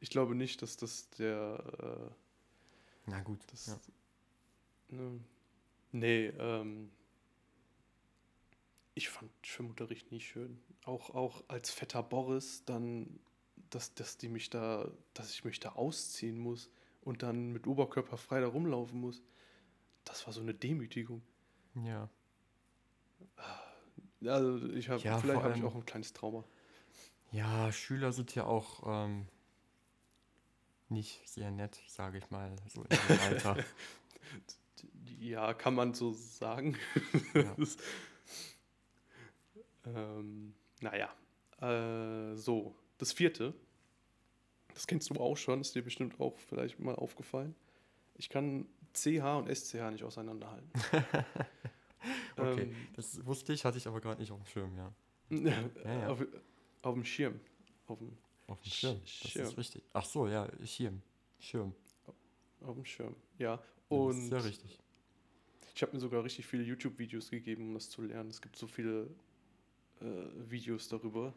[0.00, 2.14] ich glaube nicht, dass das der,
[3.06, 3.40] Na gut.
[3.42, 4.96] äh, das, ja.
[4.96, 5.20] ne,
[5.92, 6.90] nee, ähm,
[8.94, 10.60] ich fand Schwimmunterricht nie schön.
[10.84, 13.20] Auch, auch als fetter Boris dann,
[13.70, 16.70] dass, dass die mich da, dass ich mich da ausziehen muss
[17.02, 19.22] und dann mit Oberkörper frei da rumlaufen muss.
[20.04, 21.22] Das war so eine Demütigung.
[21.74, 22.08] ja.
[24.24, 26.44] Also ich habe, Ja, vielleicht habe ich auch ein kleines Trauma.
[27.30, 29.28] Ja, Schüler sind ja auch ähm,
[30.88, 33.56] nicht sehr nett, sage ich mal, so in dem Alter.
[35.20, 36.76] Ja, kann man so sagen.
[37.34, 37.56] Ja.
[39.86, 41.08] Ähm, naja,
[41.60, 43.54] äh, so, das vierte,
[44.74, 47.54] das kennst du auch schon, ist dir bestimmt auch vielleicht mal aufgefallen.
[48.16, 50.70] Ich kann CH und SCH nicht auseinanderhalten.
[52.36, 54.92] Okay, das wusste ich, hatte ich aber gerade nicht auf dem Schirm, ja.
[55.30, 55.44] Ähm,
[55.84, 56.08] Ja, ja.
[56.08, 56.24] Auf,
[56.82, 57.40] auf dem Schirm.
[57.88, 59.46] Auf dem, Auf dem Schirm, das Schirm.
[59.46, 59.82] ist richtig.
[59.92, 61.02] Ach so, ja, Schirm.
[61.40, 61.74] Schirm.
[62.60, 63.16] Auf dem Schirm.
[63.38, 63.54] Ja.
[63.54, 64.78] Ja, das Und ist ja richtig.
[65.74, 68.30] ich habe mir sogar richtig viele YouTube-Videos gegeben, um das zu lernen.
[68.30, 69.10] Es gibt so viele
[70.00, 70.04] äh,
[70.48, 71.34] Videos darüber.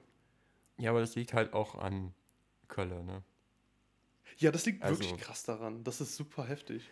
[0.78, 2.14] Ja, aber das liegt halt auch an
[2.68, 3.24] Kölle, ne?
[4.38, 5.84] Ja, das liegt Also- wirklich krass daran.
[5.84, 6.90] Das ist super heftig.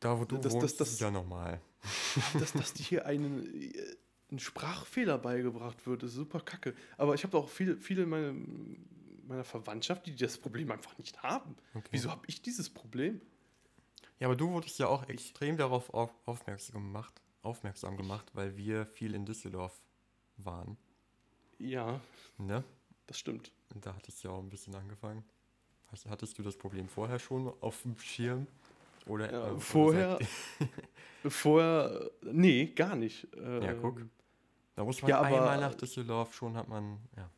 [0.00, 1.60] Da, wo du Das- das- wohnst, das- ist ja normal.
[2.34, 3.96] dass, dass dir hier einen, äh,
[4.32, 6.74] ein Sprachfehler beigebracht wird, ist super kacke.
[6.96, 8.34] Aber ich habe auch viele, viele meiner,
[9.26, 11.54] meiner Verwandtschaft, die das Problem einfach nicht haben.
[11.74, 11.88] Okay.
[11.92, 13.20] Wieso habe ich dieses Problem?
[14.18, 18.86] Ja, aber du wurdest ja auch extrem darauf auf, aufmerksam gemacht, aufmerksam gemacht, weil wir
[18.86, 19.80] viel in Düsseldorf
[20.38, 20.76] waren.
[21.58, 22.00] Ja,
[22.38, 22.62] Ne?
[23.06, 23.50] das stimmt.
[23.74, 25.24] Und da hattest du ja auch ein bisschen angefangen.
[25.92, 28.46] Hast, hattest du das Problem vorher schon auf dem Schirm?
[29.06, 30.18] Oder, Ja, äh, vorher,
[31.28, 33.26] vorher, nee, gar nicht.
[33.36, 34.02] Ähm, Ja, guck.
[34.74, 37.30] Da muss man Ja, aber- einmal nach Düsseldorf schon, hat man, ja.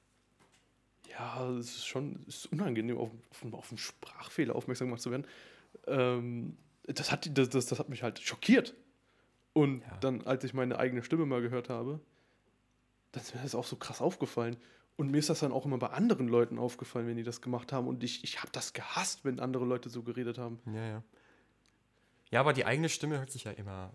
[1.10, 5.10] Ja, es ist schon es ist unangenehm, auf, auf, auf einen Sprachfehler aufmerksam gemacht zu
[5.10, 5.26] werden.
[5.86, 8.74] Ähm, das, hat, das, das, das hat mich halt schockiert.
[9.52, 9.96] Und Ja.
[10.00, 12.00] dann, als ich meine eigene Stimme mal gehört habe,
[13.12, 14.56] dann ist mir das auch so krass aufgefallen.
[14.96, 17.72] Und mir ist das dann auch immer bei anderen Leuten aufgefallen, wenn die das gemacht
[17.72, 17.86] haben.
[17.86, 20.58] Und ich, ich habe das gehasst, wenn andere Leute so geredet haben.
[20.66, 21.04] Ja, ja.
[22.30, 23.94] Ja, aber die eigene Stimme hört sich ja immer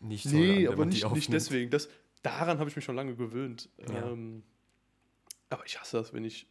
[0.00, 1.70] nicht so an, Nee, aber nicht, nicht deswegen.
[1.70, 1.88] Das,
[2.22, 3.68] daran habe ich mich schon lange gewöhnt.
[3.88, 4.10] Ja.
[4.10, 4.42] Ähm,
[5.50, 6.46] aber ich hasse das, wenn ich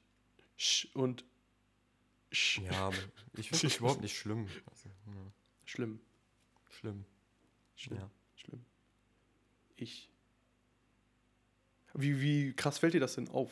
[0.57, 1.26] sch und
[2.32, 2.59] sch.
[2.59, 2.91] Ja,
[3.38, 4.47] ich finde das überhaupt nicht schlimm.
[4.70, 5.32] Also, ja,
[5.66, 5.99] Schlimm.
[6.70, 7.05] schlimm.
[7.76, 7.99] Schlimm.
[7.99, 8.09] Ja.
[8.36, 8.66] Schlimm.
[9.76, 10.09] Ich.
[11.94, 13.52] Wie, wie krass fällt dir das denn auf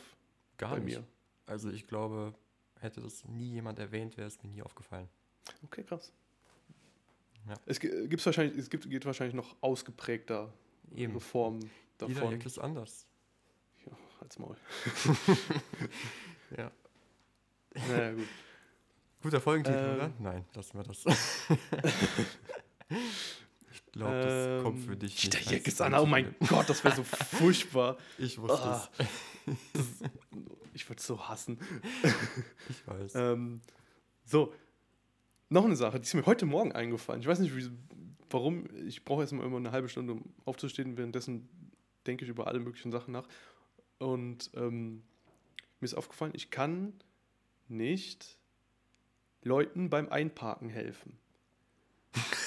[0.58, 0.98] Gar bei nicht.
[0.98, 1.04] mir?
[1.46, 2.34] Also ich glaube,
[2.80, 5.08] hätte das nie jemand erwähnt, wäre es mir nie aufgefallen.
[5.64, 6.12] Okay, krass.
[7.48, 7.54] Ja.
[7.66, 10.52] Es gi- gibt's wahrscheinlich, es gibt, geht wahrscheinlich noch ausgeprägter
[10.94, 11.20] Eben.
[11.20, 11.60] Formen
[12.00, 12.32] Jeder davon.
[12.32, 13.06] Jack ist anders.
[13.86, 14.56] Ja, als Maul.
[16.56, 16.70] Ja.
[17.88, 18.26] Naja, gut.
[19.22, 19.94] Guter Folgentitel, Ähm.
[19.96, 20.12] oder?
[20.18, 21.04] Nein, lassen wir das.
[23.94, 25.34] ich glaube, das kommt für Ähm, dich nicht.
[25.34, 26.34] Der Jack ist Anna, oh mein.
[26.48, 27.02] Gott, das wäre so
[27.36, 27.98] furchtbar.
[28.18, 28.88] Ich wusste Ah.
[28.98, 30.02] es.
[30.72, 31.58] Ich würde es so hassen.
[32.70, 33.14] Ich weiß.
[33.16, 33.60] Ähm,
[34.24, 34.54] so,
[35.50, 37.20] noch eine Sache, die ist mir heute Morgen eingefallen.
[37.20, 37.70] Ich weiß nicht, wie,
[38.30, 38.66] warum.
[38.86, 40.96] Ich brauche erstmal immer eine halbe Stunde, um aufzustehen.
[40.96, 41.48] Währenddessen
[42.06, 43.28] denke ich über alle möglichen Sachen nach.
[43.98, 45.02] Und ähm,
[45.80, 46.94] mir ist aufgefallen, ich kann
[47.68, 48.38] nicht
[49.42, 51.18] Leuten beim Einparken helfen.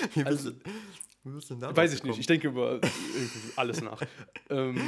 [0.14, 0.52] Wie also-
[1.60, 2.80] da Weiß ich nicht, ich denke über
[3.56, 4.00] alles nach.
[4.50, 4.80] ähm?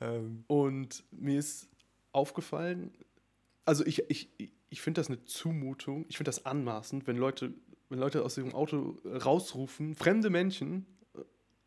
[0.00, 1.68] Ähm, Und mir ist
[2.12, 2.92] aufgefallen,
[3.64, 4.28] also ich, ich,
[4.68, 7.54] ich finde das eine Zumutung, ich finde das anmaßend, wenn Leute,
[7.88, 11.20] wenn Leute aus ihrem Auto rausrufen, fremde Menschen äh,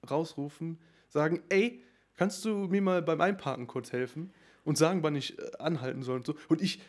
[0.05, 1.81] rausrufen, sagen, ey,
[2.15, 4.33] kannst du mir mal beim Einparken kurz helfen?
[4.63, 6.35] Und sagen, wann ich äh, anhalten soll und so.
[6.49, 6.81] Und ich,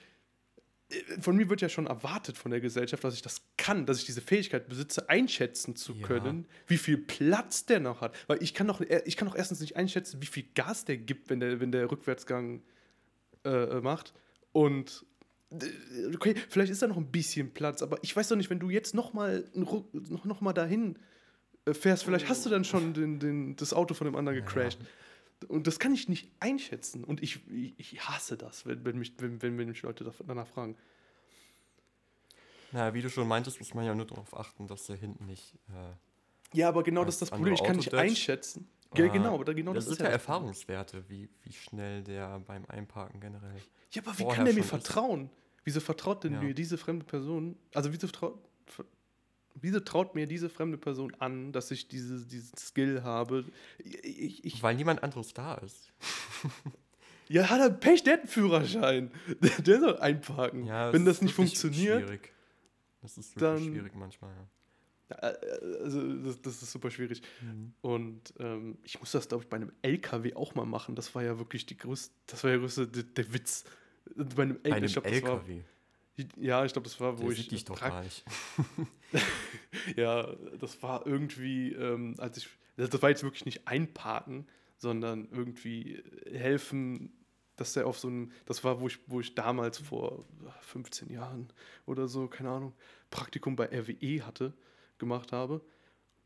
[1.20, 4.04] von mir wird ja schon erwartet von der Gesellschaft, dass ich das kann, dass ich
[4.04, 6.06] diese Fähigkeit besitze, einschätzen zu Ja.
[6.06, 8.14] können, wie viel Platz der noch hat.
[8.28, 10.96] Weil ich kann doch, äh, ich kann doch erstens nicht einschätzen, wie viel Gas der
[10.96, 12.62] gibt, wenn der, wenn der Rückwärtsgang
[13.44, 14.14] äh, äh, macht.
[14.52, 15.04] Und
[15.50, 18.60] äh, okay, vielleicht ist da noch ein bisschen Platz, aber ich weiß doch nicht, wenn
[18.60, 20.98] du jetzt noch mal, einen Ruck- noch, noch mal dahin
[21.64, 24.78] äh, fährst, vielleicht hast du dann schon den, den, das Auto von dem anderen gecrashed.
[25.48, 27.04] Und das kann ich nicht einschätzen.
[27.04, 30.76] Und ich, ich, hasse das, wenn, wenn, mich, wenn, wenn mich Leute danach fragen.
[32.72, 35.54] naja, wie du schon meintest, muss man ja nur darauf achten, dass der hinten nicht.
[35.68, 37.54] Äh, Ja, aber genau das ist das Problem.
[37.54, 38.68] Ich kann nicht einschätzen.
[38.94, 40.12] Ge Ah, genau, aber genau das, das, sind ja Problem.
[40.12, 43.56] Erfahrungswerte, wie, wie schnell der beim Einparken generell.
[43.92, 44.86] Ja, aber wie kann der mir schon ist.
[44.86, 45.30] vertrauen?
[45.64, 46.40] Wieso vertraut denn Ja.
[46.40, 47.56] mir diese fremde Person?
[47.74, 48.84] Also wieso traut, ver-
[49.60, 53.44] wieso traut mir diese fremde Person an, dass ich diese, diesen Skill habe?
[53.78, 55.92] Ich, ich, Weil niemand anderes da ist.
[57.28, 59.10] ja, hat er Pech, der hat einen Führerschein.
[59.66, 60.64] Der, soll einparken.
[60.66, 62.32] Ja, Wenn es das ist nicht funktioniert, Schwierig.
[63.02, 65.16] Das ist wirklich dann- schwierig manchmal, ja.
[65.18, 67.22] äh, äh, also das, das ist super schwierig.
[67.42, 67.72] Mhm.
[67.80, 70.94] Und ähm, ich muss das, glaube ich, bei einem LKW auch mal machen.
[70.96, 73.64] Das war ja wirklich die größte, das war ja größte, der, der Witz.
[74.14, 75.62] Bei einem, Bei L- einem glaub, das LKW.
[76.36, 78.24] Ja, ich glaube, das war, wo Der ich sieht dich doch gar nicht.
[79.96, 84.46] Ja, das war irgendwie, ähm, als ich, das war jetzt wirklich nicht einparken,
[84.78, 87.12] sondern irgendwie helfen,
[87.56, 90.26] dass der auf so einem, das war, wo ich, wo ich damals vor
[90.60, 91.48] 15 Jahren
[91.86, 92.74] oder so, keine Ahnung,
[93.10, 94.54] Praktikum bei RWE hatte,
[94.98, 95.64] gemacht habe.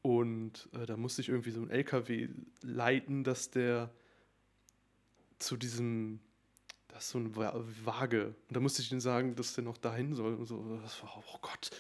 [0.02, 2.28] Und äh, da musste ich irgendwie so einen LKW
[2.62, 3.92] leiten, dass der
[5.38, 6.20] zu diesem,
[6.92, 8.26] das ist so eine Wa- Waage.
[8.48, 10.62] Und da musste ich ihm sagen, dass der noch dahin soll und so.
[10.82, 11.70] Das war, oh Gott,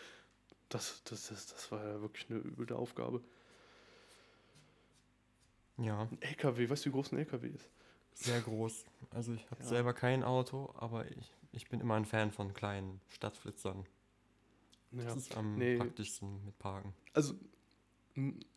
[0.68, 3.20] das, das, das, das war ja wirklich eine üble Aufgabe.
[5.78, 7.68] Ja, Ein LKW, weißt du, wie groß ein LKW ist?
[8.12, 8.84] sehr groß.
[9.12, 9.68] Also ich habe Ja.
[9.68, 13.86] selber kein Auto, aber ich, ich bin immer ein Fan von kleinen Stadtflitzern.
[14.90, 15.04] Ja.
[15.04, 15.78] Das ist am Nee.
[15.78, 16.92] praktischsten mit Parken.
[17.14, 17.34] Also,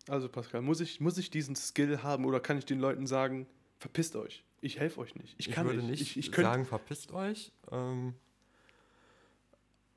[0.10, 3.48] also Pascal, muss ich, muss ich diesen Skill haben oder kann ich den Leuten sagen,
[3.80, 5.36] verpisst euch, ich helfe euch nicht.
[5.38, 6.00] Ich, kann würde nicht.
[6.00, 7.52] nicht Ich, ich sagen, verpisst euch.
[7.72, 8.14] Ähm,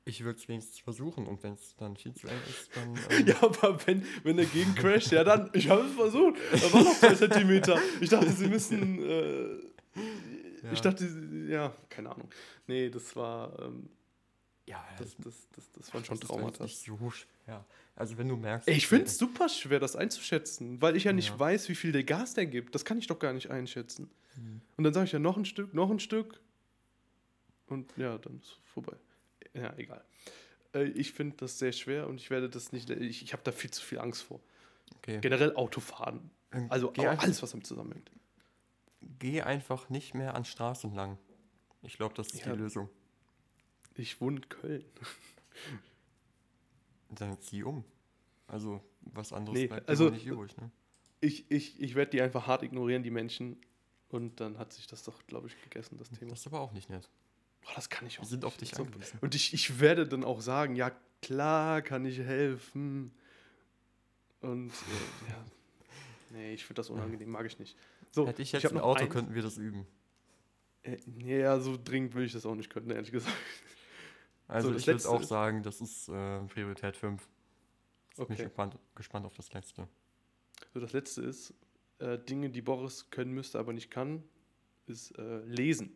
[0.05, 2.93] ich würde es wenigstens versuchen und wenn es dann viel zu eng ist, dann.
[3.09, 6.35] Ähm, ja, aber wenn, wenn er gegen crasht, ja dann, ich habe es versucht.
[6.53, 7.77] Da war noch zwei Zentimeter.
[7.99, 9.53] Ich dachte, sie müssen, äh,
[10.63, 10.71] Ja.
[10.71, 11.05] ich dachte,
[11.49, 12.29] ja, keine Ahnung.
[12.67, 13.89] Nee, das war, ähm,
[14.65, 16.63] ja, das, das, das, das waren das schon ist Traumata.
[16.63, 17.65] nicht so schwer.
[17.95, 18.67] Also wenn du merkst.
[18.69, 21.39] Ich finde es super schwer, das einzuschätzen, weil ich ja nicht Ja.
[21.39, 22.75] weiß, wie viel der Gas der gibt.
[22.75, 24.09] Das kann ich doch gar nicht einschätzen.
[24.37, 24.61] Mhm.
[24.77, 26.39] Und dann sage ich ja noch ein Stück, noch ein Stück.
[27.67, 28.95] Und ja, dann ist vorbei.
[29.53, 30.03] Ja, egal.
[30.73, 32.89] Äh, Ich finde das sehr schwer und ich werde das nicht.
[32.89, 34.39] Ich, ich habe da viel zu viel Angst vor.
[34.97, 35.19] Okay.
[35.19, 36.29] Generell Autofahren.
[36.51, 38.09] Dann Also geh, auch einfach, alles, was damit zusammenhängt.
[39.19, 41.17] geh einfach nicht mehr an Straßen lang.
[41.81, 42.53] Ich glaube, das ist Ja.
[42.53, 42.89] die Lösung.
[43.95, 44.85] Ich wohne in Köln.
[47.09, 47.83] Dann zieh um.
[48.47, 50.55] Also was anderes Nee, bleibt also- nicht übrig.
[50.57, 50.71] Ne?
[51.19, 53.57] Ich, ich, ich werde die einfach hart ignorieren, die Menschen.
[54.09, 56.31] Und dann hat sich das doch, glaube ich, gegessen, das Thema.
[56.31, 57.09] Das ist aber auch nicht nett.
[57.61, 58.71] Boah, das kann ich auch Wir sind auf nicht.
[58.71, 59.19] dich So- angewiesen.
[59.21, 60.91] Und ich, ich werde dann auch sagen, ja
[61.21, 63.11] klar kann ich helfen.
[64.41, 65.45] Und äh, ja,
[66.29, 67.75] nee, ich finde das unangenehm, mag ich nicht.
[68.11, 69.85] So, Hätte ich jetzt hab ein Auto, ein- könnten wir das üben.
[70.83, 73.35] Äh, nee, ja, so dringend will ich das auch nicht können, ehrlich gesagt.
[74.47, 77.21] Also So, ich würde auch sagen, das ist äh, Priorität 5.
[78.11, 78.43] Ich bin Okay.
[78.43, 79.89] gespannt, gespannt auf das letzte.
[80.73, 81.53] So, das letzte ist,
[81.99, 84.23] äh, Dinge, die Boris können müsste, aber nicht kann,
[84.87, 85.91] ist äh, lesen.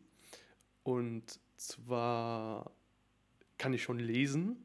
[0.84, 2.72] Und zwar
[3.58, 4.58] kann ich schon lesen,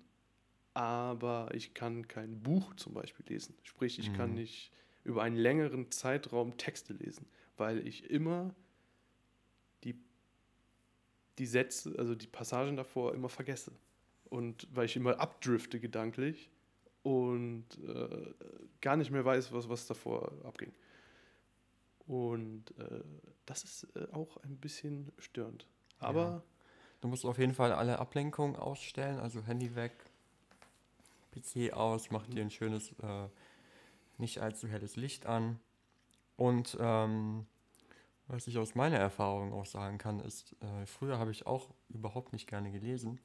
[0.75, 3.55] aber ich kann kein Buch zum Beispiel lesen.
[3.63, 4.37] Sprich, ich kann Mhm.
[4.37, 4.73] nicht
[5.05, 7.27] über einen längeren Zeitraum Texte lesen,
[7.57, 8.55] weil ich immer
[9.85, 9.95] die,
[11.39, 13.73] die Sätze, also die Passagen davor immer vergesse.
[14.29, 16.51] Und weil ich immer abdrifte gedanklich
[17.03, 18.35] und äh,
[18.81, 20.73] gar nicht mehr weiß, was, was davor abging.
[22.07, 23.03] Und äh,
[23.47, 25.67] das ist äh, auch ein bisschen störend.
[25.99, 26.43] Aber
[27.01, 29.93] Du musst auf jeden Fall alle Ablenkungen ausstellen, also Handy weg,
[31.33, 33.29] PC aus, mach dir ein schönes, äh,
[34.19, 35.61] nicht allzu helles Licht an.
[36.37, 37.47] Und ähm,
[38.29, 42.33] was ich aus meiner Erfahrung auch sagen kann, ist, äh, früher habe ich auch überhaupt
[42.33, 43.21] nicht gerne gelesen.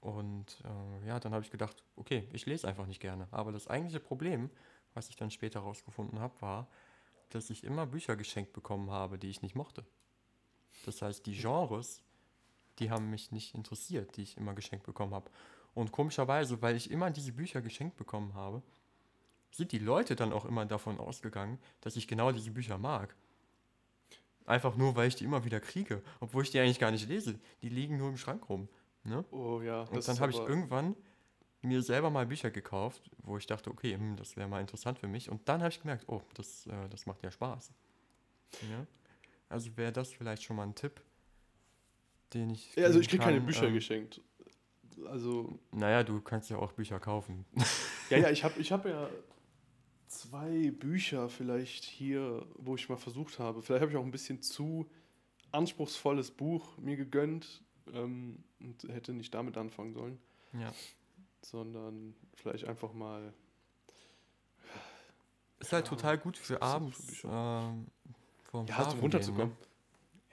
[0.00, 3.28] Und äh, ja, dann habe ich gedacht, okay, ich lese einfach nicht gerne.
[3.30, 4.50] Aber das eigentliche Problem,
[4.94, 6.68] was ich dann später herausgefunden habe, war,
[7.30, 9.84] dass ich immer Bücher geschenkt bekommen habe, die ich nicht mochte.
[10.84, 12.02] Das heißt, die Genres,
[12.78, 15.30] die haben mich nicht interessiert, die ich immer geschenkt bekommen habe.
[15.74, 18.62] Und komischerweise, weil ich immer diese Bücher geschenkt bekommen habe,
[19.52, 23.14] sind die Leute dann auch immer davon ausgegangen, dass ich genau diese Bücher mag.
[24.46, 27.38] Einfach nur, weil ich die immer wieder kriege, obwohl ich die eigentlich gar nicht lese.
[27.62, 28.68] Die liegen nur im Schrank rum.
[29.04, 29.24] Ne?
[29.30, 30.94] oh ja, Und dann habe ich irgendwann
[31.62, 35.08] mir selber mal Bücher gekauft, wo ich dachte, okay, hm, das wäre mal interessant für
[35.08, 35.30] mich.
[35.30, 37.72] Und dann habe ich gemerkt, oh, das, äh, das macht ja Spaß.
[38.70, 38.86] Ja?
[39.48, 41.00] Also wäre das vielleicht schon mal ein Tipp,
[42.32, 42.74] den ich.
[42.76, 44.20] Ja, also ich kriege keine Bücher ähm, geschenkt.
[45.06, 47.44] Also, Naja, du kannst ja auch Bücher kaufen.
[48.10, 49.08] ja, ja, ich habe ich hab ja
[50.06, 53.62] zwei Bücher vielleicht hier, wo ich mal versucht habe.
[53.62, 54.90] Vielleicht habe ich auch ein bisschen zu
[55.52, 60.18] anspruchsvolles Buch mir gegönnt ähm, und hätte nicht damit anfangen sollen,
[60.52, 60.72] ja.
[61.42, 63.32] Sondern vielleicht einfach mal.
[65.58, 67.22] Ist halt Ja, total gut für abends.
[67.24, 67.86] Ähm,
[68.66, 69.56] Ja, so runterzukommen.
[69.56, 69.66] gehen,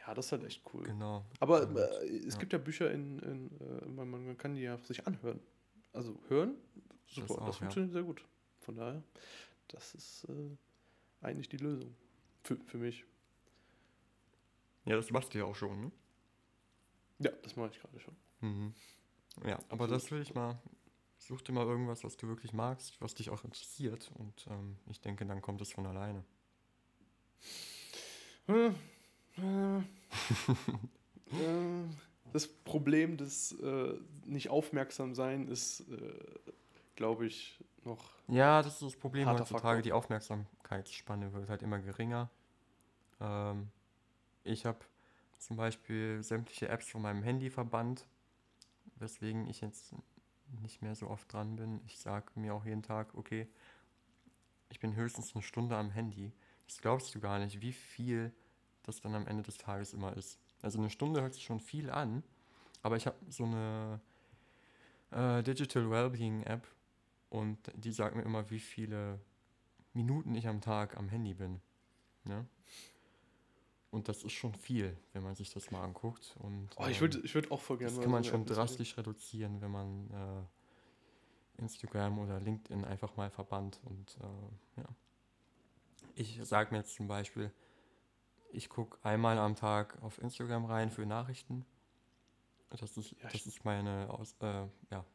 [0.05, 0.81] Ja, das ist halt echt cool.
[0.83, 0.87] Ne?
[0.87, 1.25] Genau.
[1.39, 2.39] Aber Und, äh, es ja.
[2.39, 5.39] gibt ja Bücher in, in äh, man, man kann die ja sich anhören.
[5.93, 6.55] Also hören,
[7.07, 7.51] super, das, auch, ja.
[7.53, 8.23] funktioniert sehr gut.
[8.59, 9.03] Von daher,
[9.67, 10.55] das ist äh,
[11.21, 11.95] eigentlich die Lösung.
[12.43, 13.03] Für, für mich.
[14.85, 15.91] Ja, das machst du ja auch schon, ne?
[17.19, 18.15] Ja, das mache ich gerade schon.
[18.41, 18.73] Mhm.
[19.43, 19.91] Ja, aber Absolut.
[19.91, 20.57] das will ich mal.
[21.17, 24.11] Such dir mal irgendwas, was du wirklich magst, was dich auch interessiert.
[24.15, 26.23] Und ähm, ich denke, dann kommt es von alleine.
[28.47, 28.71] Äh,
[29.37, 29.83] äh, äh,
[32.33, 33.93] das Problem des äh,
[34.25, 36.19] nicht aufmerksam sein ist, äh,
[36.95, 38.11] glaube ich, noch.
[38.27, 39.61] Ja, das ist das Problem heutzutage.
[39.61, 39.81] Faktor.
[39.81, 42.29] Die Aufmerksamkeitsspanne wird halt immer geringer.
[43.19, 43.69] Ähm,
[44.43, 44.79] ich habe
[45.39, 48.05] zum Beispiel sämtliche Apps von meinem Handy verbannt,
[48.95, 49.93] weswegen ich jetzt
[50.61, 51.81] nicht mehr so oft dran bin.
[51.85, 53.47] Ich sage mir auch jeden Tag, okay,
[54.69, 56.33] ich bin höchstens eine Stunde am Handy.
[56.65, 58.33] Das glaubst du gar nicht, wie viel
[58.83, 60.39] das dann am Ende des Tages immer ist.
[60.61, 62.23] Also eine Stunde hört sich schon viel an,
[62.81, 63.99] aber ich habe so eine
[65.11, 66.67] äh, Digital Wellbeing App
[67.29, 69.19] und die sagt mir immer, wie viele
[69.93, 71.61] Minuten ich am Tag am Handy bin.
[72.23, 72.45] Ne?
[73.89, 76.35] Und das ist schon viel, wenn man sich das mal anguckt.
[76.39, 78.97] Und, Oh, ich ähm, würde ich würd auch voll gerne das kann man schon drastisch
[78.97, 83.79] reduzieren, wenn man äh, Instagram oder LinkedIn einfach mal verbannt.
[83.85, 84.87] Und äh, ja.
[86.15, 87.51] Ich sage mir jetzt zum Beispiel,
[88.51, 91.65] ich gucke einmal am Tag auf Instagram rein für Nachrichten.
[92.69, 95.05] Das ist, Ja, das ist meine, Aus, äh, ja,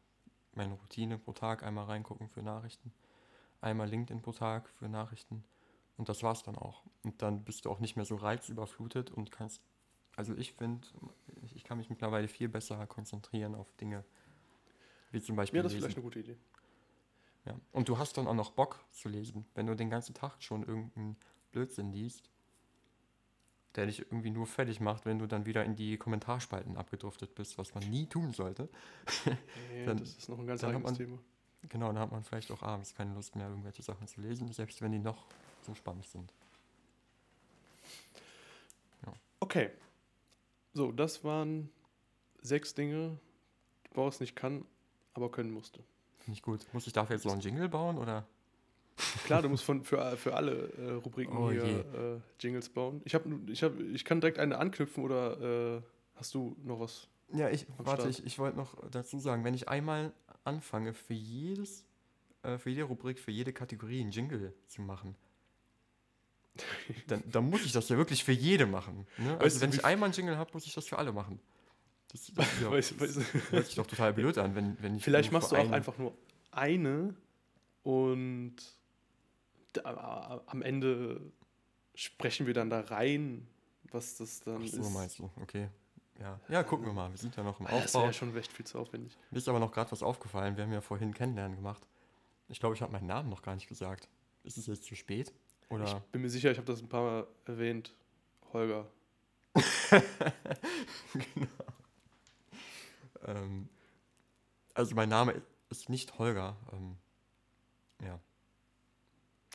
[0.53, 2.91] meine Routine pro Tag, einmal reingucken für Nachrichten.
[3.61, 5.43] Einmal LinkedIn pro Tag für Nachrichten.
[5.97, 6.83] Und das war's dann auch.
[7.03, 9.61] Und dann bist du auch nicht mehr so reizüberflutet und kannst,
[10.15, 10.87] also ich finde,
[11.43, 14.03] ich, ich kann mich mittlerweile viel besser konzentrieren auf Dinge,
[15.11, 15.83] wie zum Beispiel Ja, das ist lesen.
[15.85, 16.37] vielleicht eine gute Idee.
[17.45, 17.59] Ja.
[17.71, 20.63] Und du hast dann auch noch Bock zu lesen, wenn du den ganzen Tag schon
[20.63, 21.17] irgendeinen
[21.51, 22.29] Blödsinn liest,
[23.75, 27.57] der dich irgendwie nur fertig macht, wenn du dann wieder in die Kommentarspalten abgedriftet bist,
[27.57, 28.69] was man nie tun sollte.
[29.71, 31.17] Nee, Dann- das ist noch ein ganz man- Thema.
[31.69, 34.81] Genau, dann hat man vielleicht auch abends keine Lust mehr, irgendwelche Sachen zu lesen, selbst
[34.81, 35.25] wenn die noch
[35.63, 36.33] so spannend sind.
[39.39, 39.69] Okay.
[40.73, 41.69] So, das waren
[42.41, 43.19] sechs Dinge,
[43.85, 44.63] die Boris nicht kann,
[45.13, 45.83] aber können musste.
[46.19, 46.65] Finde ich gut.
[46.71, 48.25] Muss ich dafür jetzt noch einen Jingle bauen oder?
[49.25, 53.01] Klar, du musst von, für, für alle äh, Rubriken Oh hier äh, Jingles bauen.
[53.03, 55.81] Ich, hab, ich, hab, ich kann direkt eine anknüpfen oder äh,
[56.15, 57.09] hast du noch was?
[57.33, 58.19] Ja, ich, warte, Start.
[58.19, 60.13] ich, ich wollte noch dazu sagen, wenn ich einmal
[60.45, 61.85] anfange, für jedes,
[62.43, 65.17] äh, für jede Rubrik, für jede Kategorie einen Jingle zu machen,
[67.07, 69.07] dann, dann muss ich das ja wirklich für jede machen.
[69.17, 69.37] Ne?
[69.39, 71.39] Also wenn ich einmal einen Jingle habe, muss ich das für alle machen.
[72.11, 75.03] Das, das, ja, Weißt- das weißt- hört sich doch total blöd an, wenn, wenn ich
[75.03, 76.15] Vielleicht machst du auch einfach nur
[76.51, 77.15] eine
[77.81, 78.55] und
[79.85, 81.19] am Ende
[81.95, 83.47] sprechen wir dann da rein,
[83.91, 84.89] was das dann Ach so, ist.
[84.93, 85.69] meinst du, okay.
[86.19, 86.39] Ja.
[86.47, 87.09] ja, gucken wir mal.
[87.09, 87.99] Wir sind ja noch im Ah, Das Aufbau.
[88.01, 89.17] wäre ja schon recht viel zu aufwendig.
[89.31, 90.55] Mir ist aber noch gerade was aufgefallen.
[90.55, 91.87] Wir haben ja vorhin Kennenlernen gemacht.
[92.49, 94.07] Ich glaube, ich habe meinen Namen noch gar nicht gesagt.
[94.43, 95.33] Ist es jetzt zu spät?
[95.69, 95.85] Oder?
[96.05, 97.93] Ich bin mir sicher, ich habe das ein paar Mal erwähnt.
[98.51, 98.87] Holger.
[103.25, 103.69] Ähm,
[104.73, 106.57] also mein Name ist nicht Holger.
[106.71, 106.97] Ähm,
[108.03, 108.19] ja.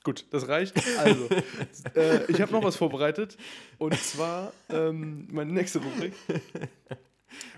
[0.04, 0.76] Gut, das reicht.
[0.98, 1.28] Also,
[1.94, 3.36] äh, ich habe noch was vorbereitet.
[3.78, 6.14] Und zwar ähm, meine nächste Rubrik.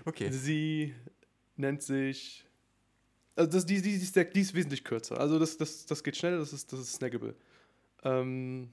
[0.03, 0.29] Okay.
[0.31, 0.93] Sie
[1.55, 2.45] nennt sich.
[3.37, 5.17] Also das, die, die, die, ist, die ist wesentlich kürzer.
[5.17, 7.33] Also das, das, das geht schnell, das ist, das ist snackable.
[8.03, 8.71] Ähm,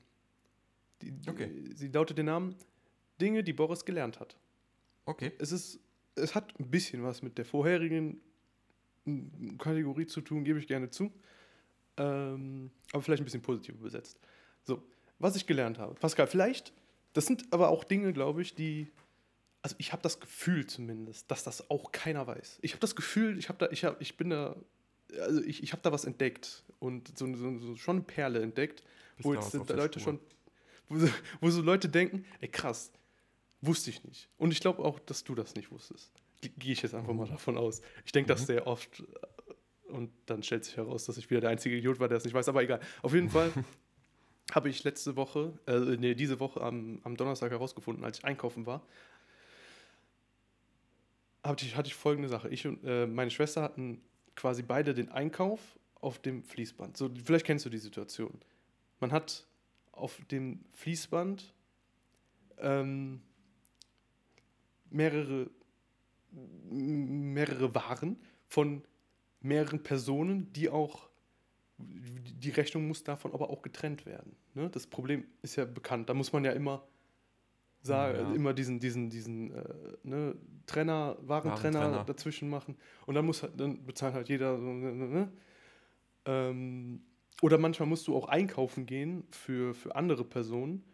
[1.03, 1.51] die, die, Okay.
[1.75, 2.57] Sie lautet den Namen
[3.21, 4.37] Dinge, die Boris gelernt hat.
[5.05, 5.33] Okay.
[5.39, 5.81] Es ist,
[6.15, 8.21] es hat ein bisschen was mit der vorherigen
[9.05, 11.13] mm, Kategorie zu tun, gebe ich gerne zu.
[11.97, 14.19] Ähm, aber vielleicht ein bisschen positiver besetzt.
[14.65, 14.83] So,
[15.19, 15.95] was ich gelernt habe.
[15.95, 16.73] Pascal, vielleicht,
[17.13, 18.89] das sind aber auch Dinge, glaube ich, die,
[19.63, 22.59] also ich habe das Gefühl zumindest, dass das auch keiner weiß.
[22.63, 24.57] Ich habe das Gefühl, ich habe da, ich habe, ich bin da,
[25.19, 28.85] also ich, ich habe da was entdeckt und so, so, so schon eine Perle entdeckt,
[29.25, 30.15] wo jetzt sind Leute Spur.
[30.15, 30.21] schon,
[30.89, 32.91] wo, so- wo so Leute denken, ey krass,
[33.61, 34.29] wusste ich nicht.
[34.39, 36.13] Und ich glaube auch, dass du das nicht wusstest.
[36.41, 37.31] Ge- Gehe ich jetzt einfach mal Mhm.
[37.31, 37.81] davon aus.
[38.05, 38.47] Ich denke das Mhm.
[38.47, 42.09] sehr oft äh, und dann stellt sich heraus, dass ich wieder der einzige Idiot war,
[42.09, 42.81] der es nicht weiß, aber egal.
[43.03, 43.51] Auf jeden Fall
[44.53, 48.67] habe ich letzte Woche, äh, nee, diese Woche am, am Donnerstag herausgefunden, als ich einkaufen
[48.67, 48.83] war,
[51.43, 52.49] hatte ich, hatte ich folgende Sache.
[52.49, 54.01] Ich und äh, meine Schwester hatten
[54.35, 55.61] quasi beide den Einkauf
[56.01, 56.97] auf dem Fließband.
[56.97, 58.39] So, vielleicht kennst du die Situation.
[59.01, 59.47] Man hat
[59.93, 61.55] auf dem Fließband
[62.59, 63.21] ähm,
[64.91, 65.51] mehrere,
[66.31, 68.17] mehrere Waren
[68.49, 68.83] von
[69.41, 71.09] mehreren Personen, die auch,
[71.79, 74.35] die Rechnung muss davon aber auch getrennt werden.
[74.55, 74.69] Ne?
[74.71, 76.09] Das Problem ist ja bekannt.
[76.09, 76.85] Da muss man ja immer
[77.83, 78.35] sagen, Ja.
[78.35, 79.65] immer diesen, diesen, diesen äh,
[80.03, 80.35] ne,
[80.67, 82.05] Trenner, Warentrenner Warentrenner.
[82.05, 82.77] dazwischen machen.
[83.07, 85.33] Und dann muss halt, dann bezahlt halt jeder so, ne, ne, ne?
[86.25, 87.03] Ähm,
[87.43, 90.85] oder manchmal musst du auch einkaufen gehen für, für andere Personen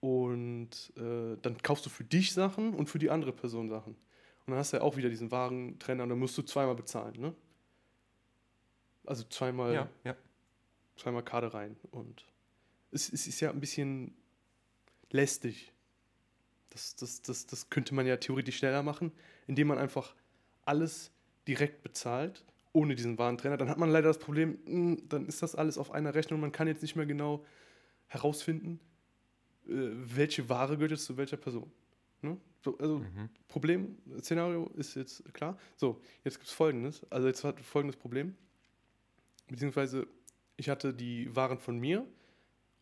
[0.00, 3.94] und äh, dann kaufst du für dich Sachen und für die andere Person Sachen.
[3.94, 7.18] Und dann hast du ja auch wieder diesen Warentrenner und dann musst du zweimal bezahlen,
[7.18, 7.34] ne?
[9.04, 10.16] Also zweimal, Ja, ja.
[10.96, 11.76] zweimal Karte rein.
[11.90, 12.26] Und
[12.90, 14.14] es, es ist ja ein bisschen
[15.10, 15.72] lästig.
[16.70, 19.12] Das, das, das, das könnte man ja theoretisch schneller machen,
[19.46, 20.14] indem man einfach
[20.64, 21.10] alles
[21.46, 22.44] direkt bezahlt,
[22.76, 23.56] ohne diesen Warentrenner.
[23.56, 26.40] Dann hat man leider das Problem, mh, dann ist das alles auf einer Rechnung.
[26.40, 27.42] Man kann jetzt nicht mehr genau
[28.06, 28.78] herausfinden,
[29.66, 31.70] äh, welche Ware gehört jetzt zu welcher Person.
[32.20, 32.36] Ne?
[32.62, 33.30] So, also Mhm.
[33.48, 35.58] Problem, Szenario ist jetzt klar.
[35.76, 37.10] So, jetzt gibt es folgendes.
[37.10, 38.36] Also jetzt hat folgendes Problem.
[39.48, 40.06] Beziehungsweise
[40.56, 42.06] ich hatte die Waren von mir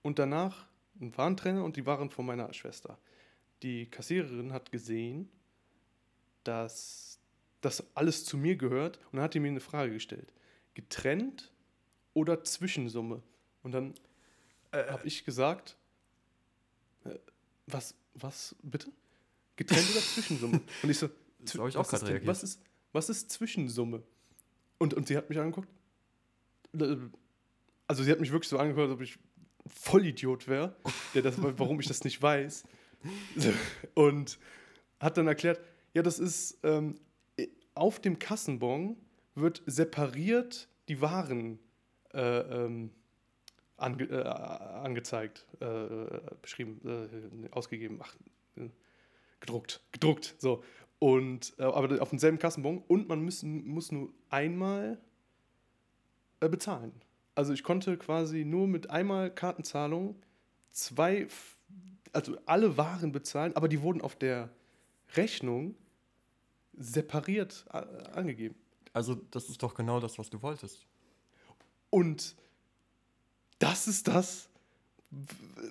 [0.03, 0.67] und danach
[1.01, 2.99] einen Warentrenner und die Waren von meiner Schwester.
[3.63, 5.29] Die Kassiererin hat gesehen,
[6.43, 7.21] dass
[7.65, 10.33] das alles zu mir gehört und dann hat die mir eine Frage gestellt.
[10.75, 11.53] Getrennt
[12.13, 13.23] oder Zwischensumme?
[13.63, 13.95] Und dann
[14.73, 15.77] Äh, habe ich gesagt,
[17.05, 17.15] äh,
[17.67, 18.91] was, was, bitte?
[19.57, 20.61] Getrennt oder Zwischensumme?
[20.83, 21.09] Und ich so,
[21.41, 22.27] Das ich auch was, ist reagiert.
[22.27, 22.61] was, ist,
[22.93, 24.03] was ist Zwischensumme?
[24.79, 25.69] Und, und sie hat mich angeguckt.
[26.79, 26.97] Äh,
[27.87, 29.17] Also sie hat mich wirklich so angeguckt, als ob ich
[29.67, 30.75] Vollidiot wäre,
[31.15, 32.65] der das, warum ich das nicht weiß.
[33.95, 34.39] Und
[35.01, 35.61] hat dann erklärt,
[35.95, 36.97] ja, das ist ähm,
[37.75, 38.97] auf dem Kassenbon
[39.35, 41.59] wird separiert die Waren
[42.13, 42.91] äh, ähm,
[43.77, 45.67] ange, äh, angezeigt, äh,
[46.41, 48.15] beschrieben, äh, ausgegeben, ach,
[48.57, 48.69] äh,
[49.41, 50.63] gedruckt, gedruckt, so.
[50.99, 54.99] Und, äh, aber auf demselben Kassenbon und man müssen, muss nur einmal
[56.41, 56.93] bezahlen.
[57.35, 60.17] Also ich konnte quasi nur mit einmal Kartenzahlung
[60.71, 61.27] zwei,
[62.13, 64.51] also alle Waren bezahlen, aber die wurden auf der
[65.17, 65.75] Rechnung
[66.79, 67.79] separiert äh,
[68.13, 68.55] angegeben.
[68.93, 70.87] Also, das ist doch genau das, was du wolltest.
[71.91, 72.35] Und
[73.59, 74.49] das ist das,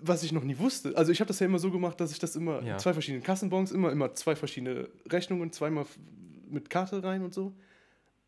[0.02, 0.96] was ich noch nie wusste.
[0.96, 2.78] Also ich habe das ja immer so gemacht, dass ich das immer Ja.
[2.78, 5.86] zwei verschiedenen Kassenbons, immer, immer zwei verschiedene Rechnungen, zweimal
[6.50, 7.54] mit Karte rein und so.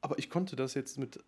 [0.02, 1.24] Aber ich konnte das jetzt mit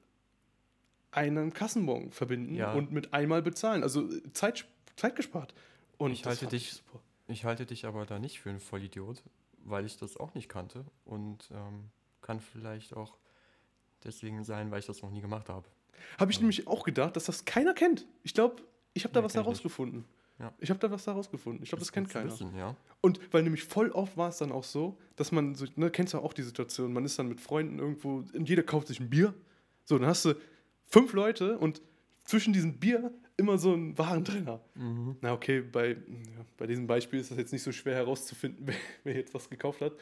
[1.12, 2.74] einem Kassenbon verbinden Ja.
[2.74, 3.82] und mit einmal bezahlen.
[3.82, 4.66] Also Zeit,
[4.98, 5.54] Zeit gespart.
[5.98, 6.84] Und Ich halte dich-.
[7.30, 9.24] Ich halte dich aber da nicht für einen Vollidiot,
[9.70, 11.90] weil ich das auch nicht kannte und ähm,
[12.22, 13.18] kann vielleicht auch
[14.04, 15.68] deswegen sein, weil ich das noch nie gemacht habe.
[16.20, 18.08] Habe ich nämlich auch gedacht, dass das keiner kennt.
[18.24, 18.64] Ich glaube,
[18.94, 20.06] ich habe da Nee, was herausgefunden.
[20.40, 20.54] Ja.
[20.60, 21.64] Ich habe da was herausgefunden.
[21.64, 22.32] Ich glaube, das Ist kennt keiner.
[22.32, 22.76] Wissen, ja.
[23.02, 26.14] Und weil nämlich voll oft war es dann auch so, dass man so, ne, kennst
[26.14, 29.10] du auch die Situation, man ist dann mit Freunden irgendwo, und jeder kauft sich ein
[29.10, 29.34] Bier.
[29.84, 30.36] So, dann hast du
[30.86, 31.82] fünf Leute und
[32.28, 34.62] zwischen diesem Bier immer so ein Warentrenner.
[34.76, 35.16] Mhm.
[35.22, 38.76] Na okay, bei, ja, bei diesem Beispiel ist das jetzt nicht so schwer herauszufinden, wer,
[39.04, 39.94] wer jetzt was gekauft hat.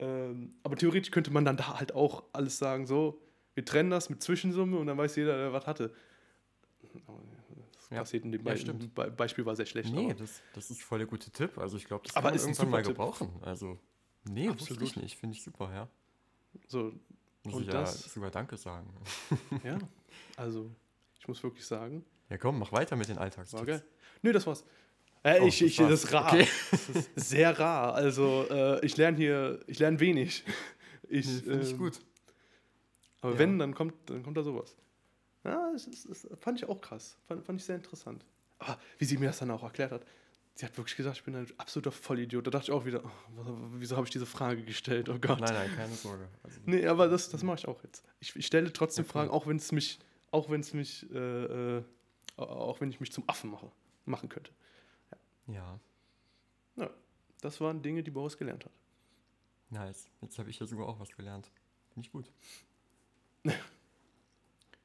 [0.00, 3.20] Ähm, aber theoretisch könnte man dann da halt auch alles sagen, so,
[3.54, 5.94] wir trennen das mit Zwischensumme und dann weiß jeder, wer was hatte.
[6.82, 7.98] Das Ja.
[7.98, 8.54] passiert in dem Ja,
[8.94, 9.92] Be Beispiel war sehr schlecht.
[9.94, 11.58] Nee, das, das ist voll der gute Tipp.
[11.58, 12.88] Also ich glaube, das Aber kann man irgendwann mal Tipp.
[12.96, 13.28] gebrauchen.
[13.42, 13.78] Also,
[14.28, 14.96] nee, wusste ich Absolut.
[14.96, 15.16] nicht.
[15.18, 15.88] Finde ich super, ja.
[16.66, 16.92] so,
[17.44, 18.88] Muss Und ich ja das- sogar Danke sagen.
[19.62, 19.78] Ja,
[20.36, 20.70] also
[21.24, 23.64] ich muss wirklich sagen, Ja komm, mach weiter mit den war Alltagstipps.
[23.66, 23.82] geil.
[24.22, 24.62] Nö, das war's.
[25.22, 25.88] Äh, Oh, ich, das ich, war's.
[25.90, 26.32] das ist rar.
[26.34, 26.48] Okay.
[26.70, 27.94] Das ist sehr rar.
[27.94, 30.44] Also äh, ich lerne hier, ich lerne wenig.
[31.08, 32.00] Ich, Nee, Finde ich ähm, gut.
[33.20, 33.38] Aber Ja.
[33.38, 34.74] wenn, dann kommt, dann kommt da sowas.
[35.44, 37.18] Ja, das, ist, das fand ich auch krass.
[37.28, 38.24] Fand, fand ich sehr interessant.
[38.58, 40.04] Aber wie sie mir das dann auch erklärt hat,
[40.54, 42.46] sie hat wirklich gesagt, ich bin ein absoluter Vollidiot.
[42.46, 43.10] Da dachte ich auch wieder, oh,
[43.74, 45.10] wieso habe ich diese Frage gestellt?
[45.10, 45.40] Oh Gott.
[45.40, 46.26] Nein, nein, keine Sorge.
[46.42, 48.02] Also, Nee, aber das, das mache ich auch jetzt.
[48.20, 49.10] Ich, ich stelle trotzdem cool.
[49.10, 49.98] Fragen, auch wenn es mich,
[50.34, 51.84] auch wenn es mich, äh, äh,
[52.36, 53.70] auch wenn ich mich zum Affen mache,
[54.04, 54.50] machen könnte.
[55.46, 55.78] ja,
[57.40, 58.72] Das waren Dinge, die Boris gelernt hat.
[59.70, 60.10] nice.
[60.22, 61.50] Jetzt habe ich ja sogar auch was gelernt.
[61.92, 62.32] Finde ich gut.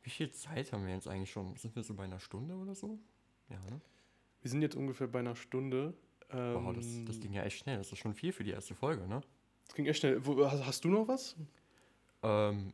[0.03, 1.55] Wie viel Zeit haben wir jetzt eigentlich schon?
[1.55, 2.99] Sind wir so bei einer Stunde oder so?
[3.49, 3.81] Ja, ne?
[4.41, 5.93] Wir sind jetzt ungefähr bei einer Stunde.
[6.29, 7.77] Ähm, Wow, das, das ging ja echt schnell.
[7.77, 9.21] Das ist schon viel für die erste Folge, ne?
[9.65, 10.23] das ging echt schnell.
[10.25, 11.35] Wo, hast, hast du noch was?
[12.21, 12.71] Ähm,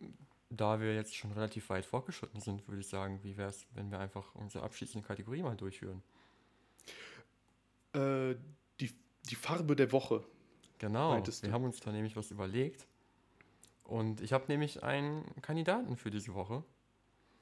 [0.50, 3.91] da wir jetzt schon relativ weit fortgeschritten sind, würde ich sagen, wie wäre es, wenn
[3.91, 6.02] wir einfach unsere abschließende Kategorie mal durchführen?
[7.93, 8.36] Äh,
[8.80, 8.91] die,
[9.30, 10.24] die Farbe der Woche.
[10.78, 12.86] Genau, wir haben uns da nämlich was überlegt.
[13.84, 16.64] Und ich habe nämlich einen Kandidaten für diese Woche.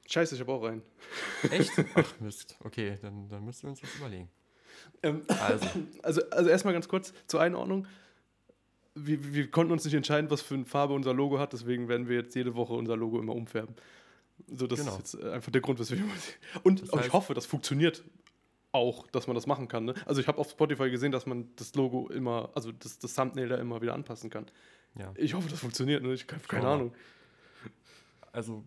[0.07, 0.83] Scheiße, ich habe auch einen.
[1.49, 1.71] Echt?
[1.95, 2.57] Ach Mist.
[2.63, 4.29] Okay, dann, dann müssen wir uns was überlegen.
[5.01, 5.67] Ähm, Also,
[6.03, 7.87] also, also erstmal ganz kurz zur Einordnung.
[8.95, 12.07] Wir, wir konnten uns nicht entscheiden, was für eine Farbe unser Logo hat, deswegen werden
[12.07, 13.75] wir jetzt jede Woche unser Logo immer umfärben.
[14.47, 14.91] So, das Genau.
[14.97, 16.13] ist jetzt einfach der Grund, weswegen wir.
[16.63, 18.03] Und Das aber ich heißt- hoffe, das funktioniert
[18.71, 19.85] auch, dass man das machen kann.
[19.85, 19.93] Ne?
[20.05, 23.47] Also ich habe auf Spotify gesehen, dass man das Logo immer, also das, das Thumbnail
[23.47, 24.45] da immer wieder anpassen kann.
[24.97, 25.11] ja.
[25.15, 26.01] Ich hoffe, das funktioniert.
[26.03, 26.13] Ne?
[26.13, 26.67] Ich habe keine.
[26.67, 26.93] Ahnung.
[28.31, 28.63] Also,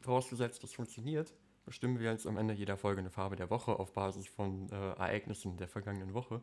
[0.00, 1.32] vorausgesetzt, das funktioniert,
[1.64, 4.74] bestimmen wir jetzt am Ende jeder Folge eine Farbe der Woche auf Basis von äh,
[4.74, 6.42] Ereignissen der vergangenen Woche.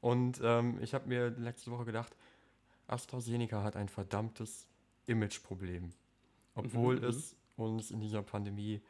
[0.00, 2.14] Und ähm, ich habe mir letzte Woche gedacht,
[2.86, 4.66] AstraZeneca hat ein verdammtes
[5.06, 5.92] Imageproblem.
[6.54, 7.08] Obwohl Mhm, mhm.
[7.08, 8.80] es uns in dieser Pandemie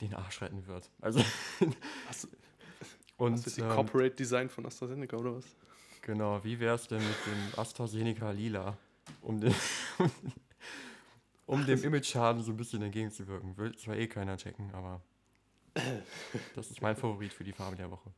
[0.00, 0.90] den Arsch retten wird.
[1.00, 1.20] Also,
[2.08, 2.28] Hast,
[3.16, 5.44] und hast du die ähm, Corporate Design von AstraZeneca oder was?
[6.02, 8.76] Genau, wie wäre es denn mit dem AstraZeneca Lila,
[9.22, 9.54] um, den,
[11.46, 13.56] um dem Image-Schaden so ein bisschen entgegenzuwirken?
[13.56, 15.00] Will zwar eh keiner checken, aber
[16.54, 18.10] das ist mein Favorit für die Farbe der Woche.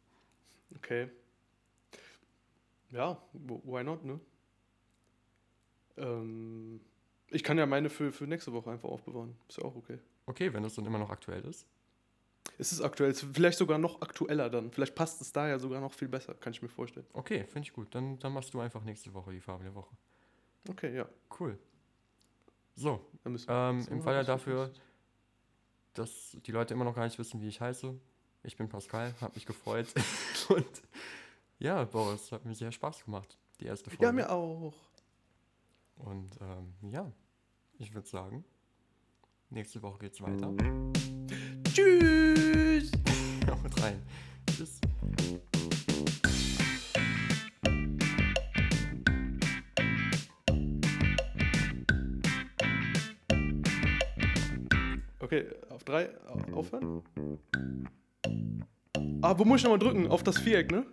[0.76, 1.08] Okay.
[2.96, 4.18] Ja, why not, ne?
[5.98, 6.80] Ähm,
[7.28, 9.36] ich kann ja meine für, für nächste Woche einfach aufbewahren.
[9.48, 9.98] Ist ja auch okay.
[10.24, 11.66] Okay, wenn das dann immer noch aktuell ist.
[12.58, 14.70] Es ist aktuell, vielleicht sogar noch aktueller dann.
[14.70, 17.06] Vielleicht passt es da ja sogar noch viel besser, kann ich mir vorstellen.
[17.12, 17.94] Okay, finde ich gut.
[17.94, 19.94] Dann, dann machst du einfach nächste Woche die Farbe der Woche.
[20.68, 21.06] Okay, ja.
[21.38, 21.58] Cool.
[22.74, 24.72] So, ähm, im Falle was dafür,
[25.94, 27.94] dass die Leute immer noch gar nicht wissen, wie ich heiße.
[28.42, 29.88] Ich bin Pascal, habe mich gefreut.
[30.48, 30.66] Und
[31.58, 34.04] Ja, Boris, hat mir sehr Spaß gemacht, die erste Folge.
[34.04, 34.74] Ja, mir auch.
[35.96, 37.10] Und ähm, ja,
[37.78, 38.44] ich würde sagen,
[39.50, 40.52] nächste Woche geht's weiter.
[41.72, 42.90] Tschüss.
[43.48, 44.02] Haut rein.
[44.50, 44.80] Tschüss.
[55.18, 57.02] Okay, auf drei au- aufhören.
[59.22, 60.08] Ah, wo muss ich nochmal drücken?
[60.08, 60.86] Auf das Viereck, ne?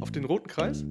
[0.00, 0.84] Auf den roten Kreis?